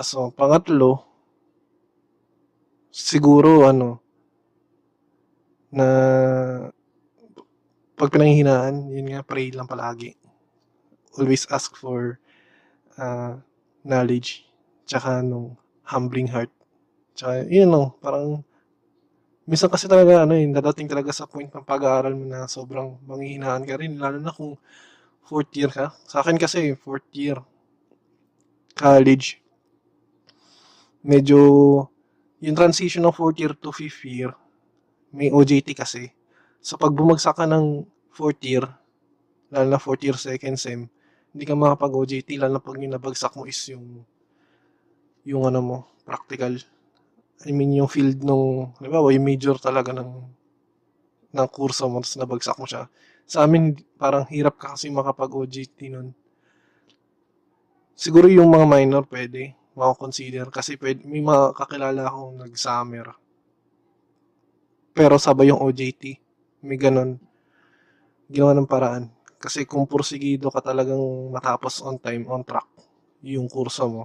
So, 0.00 0.32
pangatlo, 0.32 1.04
siguro 2.88 3.68
ano, 3.68 4.00
na 5.68 5.88
pag 7.92 8.08
pinanghihinaan, 8.08 8.88
yun 8.88 9.12
nga, 9.12 9.20
pray 9.20 9.52
lang 9.52 9.68
palagi. 9.68 10.16
Always 11.20 11.44
ask 11.52 11.76
for 11.76 12.16
uh, 12.96 13.36
knowledge, 13.84 14.48
tsaka 14.88 15.20
nung 15.20 15.60
humbling 15.84 16.32
heart. 16.32 16.48
Tsaka, 17.12 17.44
yun 17.52 17.68
lang, 17.68 17.92
parang, 18.00 18.40
minsan 19.44 19.68
kasi 19.68 19.92
talaga, 19.92 20.24
ano 20.24 20.32
yun, 20.40 20.56
dadating 20.56 20.88
talaga 20.88 21.12
sa 21.12 21.28
point 21.28 21.52
ng 21.52 21.68
pag-aaral 21.68 22.16
mo 22.16 22.24
na 22.32 22.48
sobrang 22.48 22.96
manghihinaan 23.04 23.68
ka 23.68 23.76
rin, 23.76 24.00
lalo 24.00 24.16
na 24.24 24.32
kung 24.32 24.56
fourth 25.22 25.50
year 25.54 25.70
ka. 25.70 25.94
Sa 26.06 26.20
akin 26.20 26.36
kasi, 26.36 26.74
fourth 26.76 27.08
year, 27.14 27.38
college, 28.74 29.42
medyo, 31.02 31.38
yung 32.42 32.56
transition 32.58 33.06
ng 33.06 33.14
fourth 33.14 33.38
year 33.38 33.54
to 33.54 33.70
fifth 33.70 34.02
year, 34.06 34.34
may 35.14 35.30
OJT 35.30 35.76
kasi. 35.76 36.10
So, 36.62 36.78
pag 36.78 36.94
bumagsak 36.94 37.38
ka 37.38 37.46
ng 37.46 37.86
fourth 38.10 38.42
year, 38.42 38.64
lalo 39.52 39.66
na 39.68 39.78
fourth 39.78 40.02
year 40.02 40.16
second 40.16 40.56
sem, 40.56 40.88
hindi 41.32 41.44
ka 41.48 41.56
makapag-OJT, 41.56 42.40
lalo 42.40 42.58
na 42.58 42.64
pag 42.64 42.76
yung 42.80 42.94
nabagsak 42.94 43.32
mo 43.36 43.48
is 43.48 43.60
yung, 43.72 44.04
yung 45.24 45.42
ano 45.48 45.60
mo, 45.60 45.76
practical. 46.04 46.56
I 47.42 47.50
mean, 47.50 47.74
yung 47.74 47.90
field 47.90 48.22
nung, 48.22 48.76
ba, 48.78 49.00
yung 49.10 49.26
major 49.26 49.58
talaga 49.58 49.90
ng, 49.96 50.10
ng 51.32 51.48
kurso 51.48 51.88
mo, 51.88 52.00
tapos 52.00 52.20
nabagsak 52.20 52.56
mo 52.60 52.66
siya. 52.68 52.86
Sa 53.32 53.48
amin, 53.48 53.72
parang 53.96 54.28
hirap 54.28 54.60
ka 54.60 54.76
kasi 54.76 54.92
makapag-OJT 54.92 55.88
nun. 55.88 56.12
Siguro 57.96 58.28
yung 58.28 58.52
mga 58.52 58.68
minor 58.68 59.08
pwede, 59.08 59.56
mako-consider 59.72 60.52
kasi 60.52 60.76
puwede 60.76 61.08
may 61.08 61.24
mga 61.24 61.56
kakilala 61.56 62.12
akong 62.12 62.44
nag-summer. 62.44 63.08
Pero 64.92 65.16
sabay 65.16 65.48
yung 65.48 65.64
OJT, 65.64 66.20
may 66.68 66.76
gano'n. 66.76 67.16
Ginawan 68.28 68.60
ng 68.60 68.68
paraan. 68.68 69.08
Kasi 69.40 69.64
kung 69.64 69.88
pursigido 69.88 70.52
ka 70.52 70.60
talagang 70.60 71.00
matapos 71.32 71.80
on 71.88 71.96
time, 72.04 72.28
on 72.28 72.44
track 72.44 72.68
yung 73.24 73.48
kurso 73.48 73.88
mo, 73.88 74.04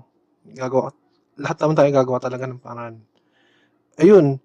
gagawa 0.56 0.96
lahat 1.36 1.58
naman 1.60 1.76
tayo 1.76 1.90
gagawa 1.92 2.20
talaga 2.24 2.48
ng 2.48 2.63
paraan. 2.63 2.96
Ayun. 4.00 4.40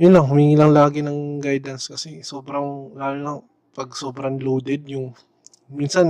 Yun 0.00 0.12
lang, 0.14 0.26
humingi 0.28 0.56
lang 0.60 0.72
lagi 0.76 1.00
ng 1.02 1.40
guidance 1.40 1.84
kasi 1.92 2.20
sobrang 2.20 2.92
lalo 3.00 3.16
na 3.24 3.32
'pag 3.74 3.88
sobrang 4.02 4.36
loaded 4.46 4.82
yung 4.94 5.06
minsan 5.78 6.08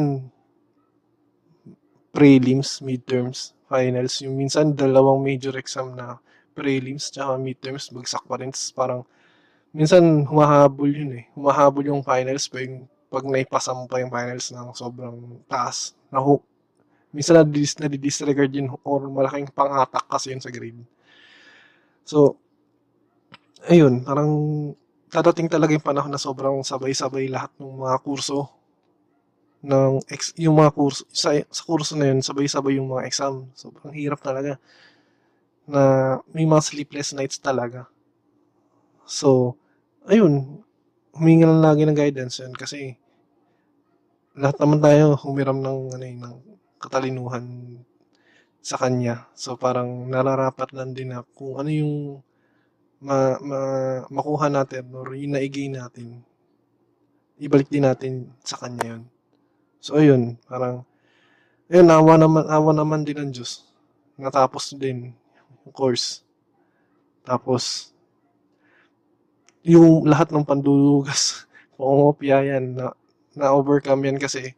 prelims, 2.15 2.81
midterms, 2.83 3.55
finals, 3.71 4.23
yung 4.23 4.35
minsan 4.39 4.73
dalawang 4.75 5.21
major 5.23 5.55
exam 5.59 5.95
na 5.99 6.19
prelims 6.57 7.11
tsaka 7.13 7.37
midterms 7.37 7.91
bagsak 7.93 8.23
pa 8.27 8.37
rin. 8.41 8.51
Parang 8.75 9.03
minsan 9.75 10.05
humahabol 10.31 10.91
yun, 10.91 11.11
eh, 11.21 11.25
humahabol 11.37 11.85
yung 11.91 12.03
finals 12.07 12.47
'pag 12.53 12.69
'pag 13.13 13.25
naipasa 13.29 13.73
mo 13.77 13.85
pa 13.91 14.03
yung 14.03 14.13
finals 14.13 14.49
ng 14.55 14.69
sobrang 14.77 15.17
taas, 15.51 15.95
nahu 16.13 16.41
minsan 17.17 17.41
nadidis 17.41 17.75
nadi-disregard 17.81 18.53
yun 18.53 18.69
or 18.85 19.01
malaking 19.09 19.49
pang-atak 19.51 20.05
kasi 20.13 20.33
yun 20.35 20.43
sa 20.45 20.53
grade. 20.53 20.79
So, 22.05 22.39
ayun 23.71 24.03
parang 24.07 24.31
dadating 25.13 25.49
talaga 25.51 25.73
yung 25.75 25.87
panahon 25.87 26.13
na 26.13 26.21
sobrang 26.21 26.63
sabay-sabay 26.67 27.31
lahat 27.31 27.51
nung 27.59 27.83
mga 27.83 27.99
kurso 28.03 28.51
ng 29.65 30.05
ex 30.13 30.31
yung 30.37 30.57
mga 30.61 30.71
kurso 30.77 31.03
sa 31.11 31.33
sa 31.51 31.63
kurso 31.65 31.97
na 31.97 32.13
yun 32.13 32.21
sabay-sabay 32.23 32.77
yung 32.79 32.93
mga 32.93 33.07
exam. 33.09 33.49
Sobrang 33.57 33.93
hirap 33.97 34.21
talaga 34.23 34.61
na 35.67 35.83
may 36.31 36.47
mga 36.47 36.63
sleepless 36.63 37.11
nights 37.15 37.39
talaga. 37.43 37.91
So, 39.07 39.55
ayun, 40.11 40.63
humingi 41.15 41.47
lang 41.47 41.63
lagi 41.63 41.83
ng 41.87 41.99
guidance 41.99 42.43
yun 42.43 42.55
kasi 42.55 42.99
lahat 44.37 44.57
naman 44.61 44.79
tayo 44.85 45.05
humiram 45.25 45.59
ng 45.65 45.79
ano, 45.97 46.05
eh, 46.05 46.17
ng 46.19 46.35
katalinuhan 46.83 47.45
sa 48.61 48.77
kanya. 48.83 49.31
So, 49.39 49.55
parang 49.57 50.11
nararapat 50.11 50.75
lang 50.77 50.93
din 50.97 51.15
na 51.15 51.23
kung 51.37 51.57
ano 51.61 51.71
yung 51.71 51.95
ma 53.07 53.39
ma 53.39 53.61
makuha 54.11 54.51
natin 54.51 54.91
or 54.91 55.15
yung 55.15 55.39
naigay 55.39 55.71
natin, 55.71 56.27
ibalik 57.39 57.71
din 57.71 57.87
natin 57.87 58.35
sa 58.43 58.59
kanya 58.59 58.99
yun. 58.99 59.03
So, 59.79 59.95
ayun, 59.95 60.35
parang 60.51 60.83
ayun 61.71 61.87
awa 61.87 62.19
naman 62.19 62.45
awa 62.51 62.71
naman 62.75 63.07
din 63.07 63.23
ng 63.23 63.31
Diyos, 63.31 63.63
natapos 64.19 64.75
din 64.75 65.15
yung 65.63 65.75
course. 65.75 66.27
Tapos 67.23 67.95
yung 69.63 70.07
lahat 70.07 70.35
ng 70.35 70.43
pandulugas, 70.43 71.47
pangungopia 71.79 72.43
yan 72.43 72.75
na 72.75 72.91
na-overcome 73.39 74.11
yan 74.11 74.19
kasi 74.19 74.55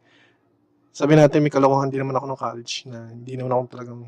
sabihin 0.89 1.21
natin 1.21 1.45
may 1.45 1.53
kalokohan 1.53 1.91
din 1.93 2.01
naman 2.01 2.17
ako 2.17 2.25
nung 2.25 2.41
college 2.41 2.73
na 2.89 3.13
hindi 3.13 3.37
naman 3.37 3.53
ako 3.53 3.63
talagang 3.77 4.01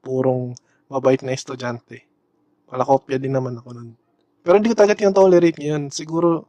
purong 0.00 0.56
mabait 0.88 1.20
na 1.20 1.36
estudyante. 1.36 2.11
Palakopya 2.72 3.20
din 3.20 3.36
naman 3.36 3.60
ako 3.60 3.76
nun. 3.76 3.92
Pero 4.40 4.56
hindi 4.56 4.72
ko 4.72 4.76
talaga 4.80 4.96
tino-tolerate 4.96 5.60
ngayon. 5.60 5.92
Siguro 5.92 6.48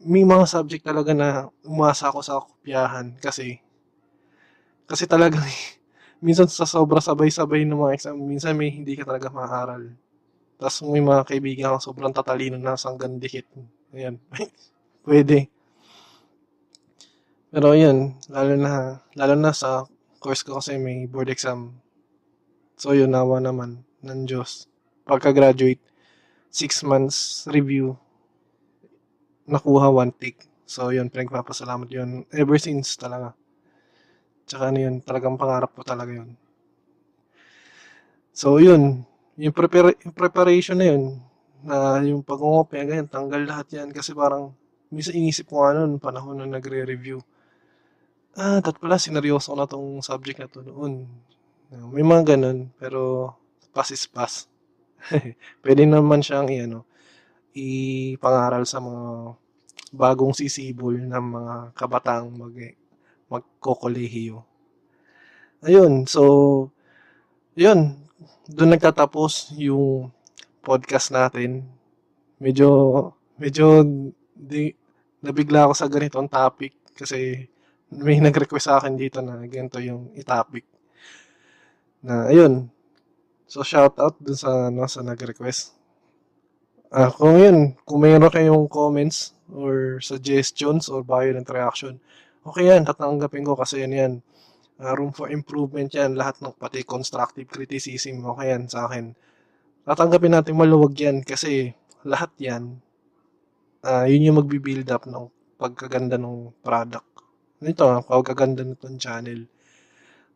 may 0.00 0.24
mga 0.24 0.48
subject 0.48 0.80
talaga 0.80 1.12
na 1.12 1.52
umasa 1.60 2.08
ako 2.08 2.24
sa 2.24 2.40
kopyahan 2.40 3.20
kasi 3.20 3.60
kasi 4.88 5.04
talagang 5.04 5.44
minsan 6.24 6.48
sa 6.48 6.64
sobra 6.64 7.04
sabay-sabay 7.04 7.68
ng 7.68 7.76
mga 7.76 7.94
exam, 8.00 8.16
minsan 8.16 8.56
may 8.56 8.72
hindi 8.72 8.96
ka 8.96 9.04
talaga 9.04 9.28
makaaral. 9.28 9.92
Ta's 10.56 10.80
may 10.84 11.04
mga 11.04 11.28
kaibigan 11.28 11.76
kang 11.76 11.84
sobrang 11.84 12.12
tatalino 12.16 12.56
na 12.56 12.80
hanggang 12.80 13.20
dikit. 13.20 13.44
Ayan, 13.92 14.16
puwede. 15.04 15.52
Pero 17.52 17.76
ayun, 17.76 18.16
lalo 18.32 18.54
na 18.56 19.02
lalo 19.18 19.34
na 19.36 19.52
sa 19.52 19.84
course 20.16 20.44
ko 20.46 20.60
kasi 20.60 20.80
may 20.80 21.04
board 21.04 21.28
exam. 21.28 21.76
So 22.80 22.96
yun, 22.96 23.12
awa 23.12 23.42
naman 23.44 23.84
ng 24.00 24.24
Diyos. 24.24 24.69
Pagka-graduate, 25.10 25.82
6 26.60 26.86
months 26.90 27.18
review, 27.56 27.98
nakuha 29.52 29.88
1 29.90 30.12
take. 30.20 30.40
So 30.74 30.94
yun, 30.96 31.10
pinagpapasalamat 31.14 31.88
yun 31.90 32.10
ever 32.42 32.56
since 32.62 32.94
talaga. 32.94 33.34
Tsaka 34.48 34.64
ano 34.72 34.78
yun, 34.84 34.94
talagang 35.04 35.36
pangarap 35.40 35.70
ko 35.76 35.82
talaga 35.84 36.12
yun. 36.18 36.30
So 38.34 38.62
yun, 38.62 39.02
yung 39.34 39.54
prepara 39.54 39.90
yung 40.06 40.14
preparation 40.14 40.78
na 40.78 40.86
yun, 40.94 41.18
na 41.66 41.98
yung 42.06 42.22
pangungopia 42.22 42.86
ganyan, 42.86 43.10
tanggal 43.10 43.42
lahat 43.42 43.66
yan 43.74 43.88
kasi 43.90 44.14
parang 44.14 44.54
minsan 44.88 45.18
inisip 45.18 45.50
ko 45.50 45.66
nga 45.66 45.74
nun 45.76 45.98
panahon 45.98 46.38
na 46.38 46.46
nagre-review, 46.48 47.20
ah, 48.38 48.58
dapat 48.64 48.80
pala 48.82 48.98
sineryoso 48.98 49.54
na 49.54 49.66
'tong 49.70 50.02
subject 50.02 50.38
na 50.42 50.48
'to 50.50 50.62
noon. 50.66 51.06
May 51.94 52.02
mga 52.06 52.36
gano'n, 52.36 52.74
pero 52.80 53.32
pass 53.74 53.90
is 53.94 54.06
pass. 54.10 54.49
Puwede 55.62 55.84
naman 55.88 56.20
siyang 56.20 56.48
i-ano, 56.50 56.84
ipangaral 57.56 58.64
sa 58.68 58.78
mga 58.78 59.34
bagong 59.90 60.34
sisibol 60.36 60.94
na 60.94 61.18
mga 61.18 61.74
kabataang 61.74 62.30
mag 62.30 62.54
magkokolehiyo. 63.30 64.42
Ayun, 65.62 66.08
so 66.08 66.22
yun, 67.54 67.94
dun 68.48 68.70
nagtatapos 68.72 69.54
yung 69.58 70.10
podcast 70.64 71.12
natin. 71.14 71.66
Medyo 72.40 72.68
medyo 73.40 73.84
di 74.34 74.72
nabigla 75.20 75.68
ako 75.68 75.72
sa 75.76 75.90
ganitong 75.92 76.28
topic 76.32 76.72
kasi 76.96 77.48
may 77.90 78.22
nag-request 78.22 78.70
sa'kin 78.70 78.94
dito 78.96 79.18
na 79.20 79.42
ganito 79.50 79.82
yung 79.82 80.14
i-topic. 80.16 80.64
Na 82.06 82.30
ayun, 82.30 82.70
so 83.50 83.66
shoutout 83.66 84.14
dun 84.22 84.38
sa 84.38 84.70
ano, 84.70 84.86
sa 84.86 85.02
nag-request. 85.02 85.74
Ah, 86.94 87.10
kung 87.10 87.34
yun, 87.34 87.74
kung 87.82 88.02
meron 88.02 88.30
kayong 88.30 88.70
comments 88.70 89.34
or 89.50 89.98
suggestions 89.98 90.86
or 90.86 91.02
violent 91.02 91.50
reaction, 91.50 91.98
okey 92.46 92.70
yan, 92.70 92.86
tatanggapin 92.86 93.42
ko 93.42 93.58
kasi 93.58 93.82
ano 93.82 93.94
yan, 93.94 94.12
ah, 94.78 94.94
room 94.94 95.10
for 95.10 95.34
improvement 95.34 95.90
yan, 95.90 96.14
lahat 96.14 96.38
ng 96.38 96.54
pati 96.54 96.86
constructive 96.86 97.50
criticism, 97.50 98.22
okey 98.22 98.54
yan 98.54 98.70
sa'kin. 98.70 99.18
Tatanggapin 99.82 100.30
nating 100.38 100.54
maluwag 100.54 100.94
yan 100.94 101.26
kasi 101.26 101.74
lahat 102.06 102.30
yan, 102.38 102.78
ah, 103.82 104.06
yun 104.06 104.30
yung 104.30 104.38
magbi-build 104.46 104.86
up 104.94 105.10
ng 105.10 105.26
pagkaganda 105.58 106.14
nung 106.18 106.54
product. 106.62 107.06
Nito, 107.66 107.86
pagkaganda 108.06 108.62
nitong 108.62 108.98
channel. 108.98 109.42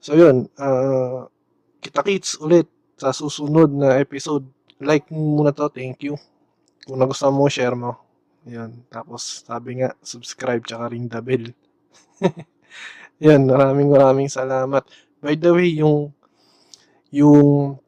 So 0.02 0.18
yun, 0.18 0.50
ah, 0.58 1.30
kita-kits 1.78 2.42
ulit 2.42 2.73
sa 2.98 3.10
susunod 3.14 3.70
na 3.72 3.98
episode. 3.98 4.46
Like 4.82 5.08
muna 5.10 5.54
'to, 5.54 5.70
thank 5.70 6.02
you. 6.04 6.18
Kung 6.84 7.00
nagustuhan 7.00 7.34
mo, 7.34 7.48
share 7.48 7.76
mo. 7.76 7.96
Yun, 8.44 8.84
tapos 8.92 9.46
sabi 9.48 9.80
nga, 9.80 9.96
subscribe 10.04 10.60
tsaka 10.66 10.92
ring 10.92 11.08
the 11.08 11.20
bell. 11.24 11.44
Yun, 13.24 13.48
maraming 13.48 13.88
maraming 13.88 14.28
salamat. 14.28 14.84
By 15.24 15.34
the 15.40 15.50
way, 15.56 15.80
yung 15.80 16.12
yung 17.08 17.78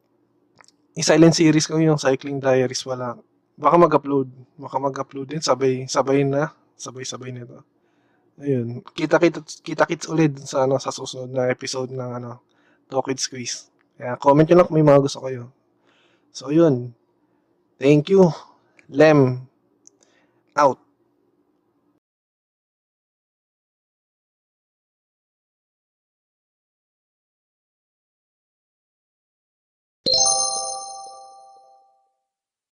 i-silent 0.97 1.35
series 1.37 1.69
ko 1.69 1.77
yung 1.77 2.01
Cycling 2.01 2.41
Diaries 2.41 2.81
wala 2.87 3.19
baka 3.57 3.75
mag-upload, 3.75 4.29
baka 4.55 4.77
mag-upload 4.77 5.27
din 5.33 5.41
sabay 5.41 5.89
sabay 5.89 6.21
na, 6.21 6.53
sabay-sabay 6.77 7.33
nito. 7.33 7.65
Ayun, 8.37 8.85
kita-kits 8.93 9.65
kita-kits 9.65 10.05
ulit 10.13 10.37
sa 10.45 10.69
ano, 10.69 10.77
sa 10.77 10.93
susunod 10.93 11.33
na 11.33 11.49
episode 11.49 11.89
ng 11.89 12.11
ano, 12.21 12.45
Talk 12.85 13.09
with 13.09 13.17
Squeeze. 13.17 13.73
Kaya 13.97 14.13
comment 14.21 14.45
niyo 14.45 14.61
lang 14.61 14.65
kung 14.69 14.77
may 14.77 14.85
mga 14.85 15.01
gusto 15.01 15.19
kayo. 15.25 15.49
So 16.29 16.53
yun, 16.53 16.93
thank 17.81 18.13
you. 18.13 18.29
Lem 18.87 19.49
out. 20.55 20.86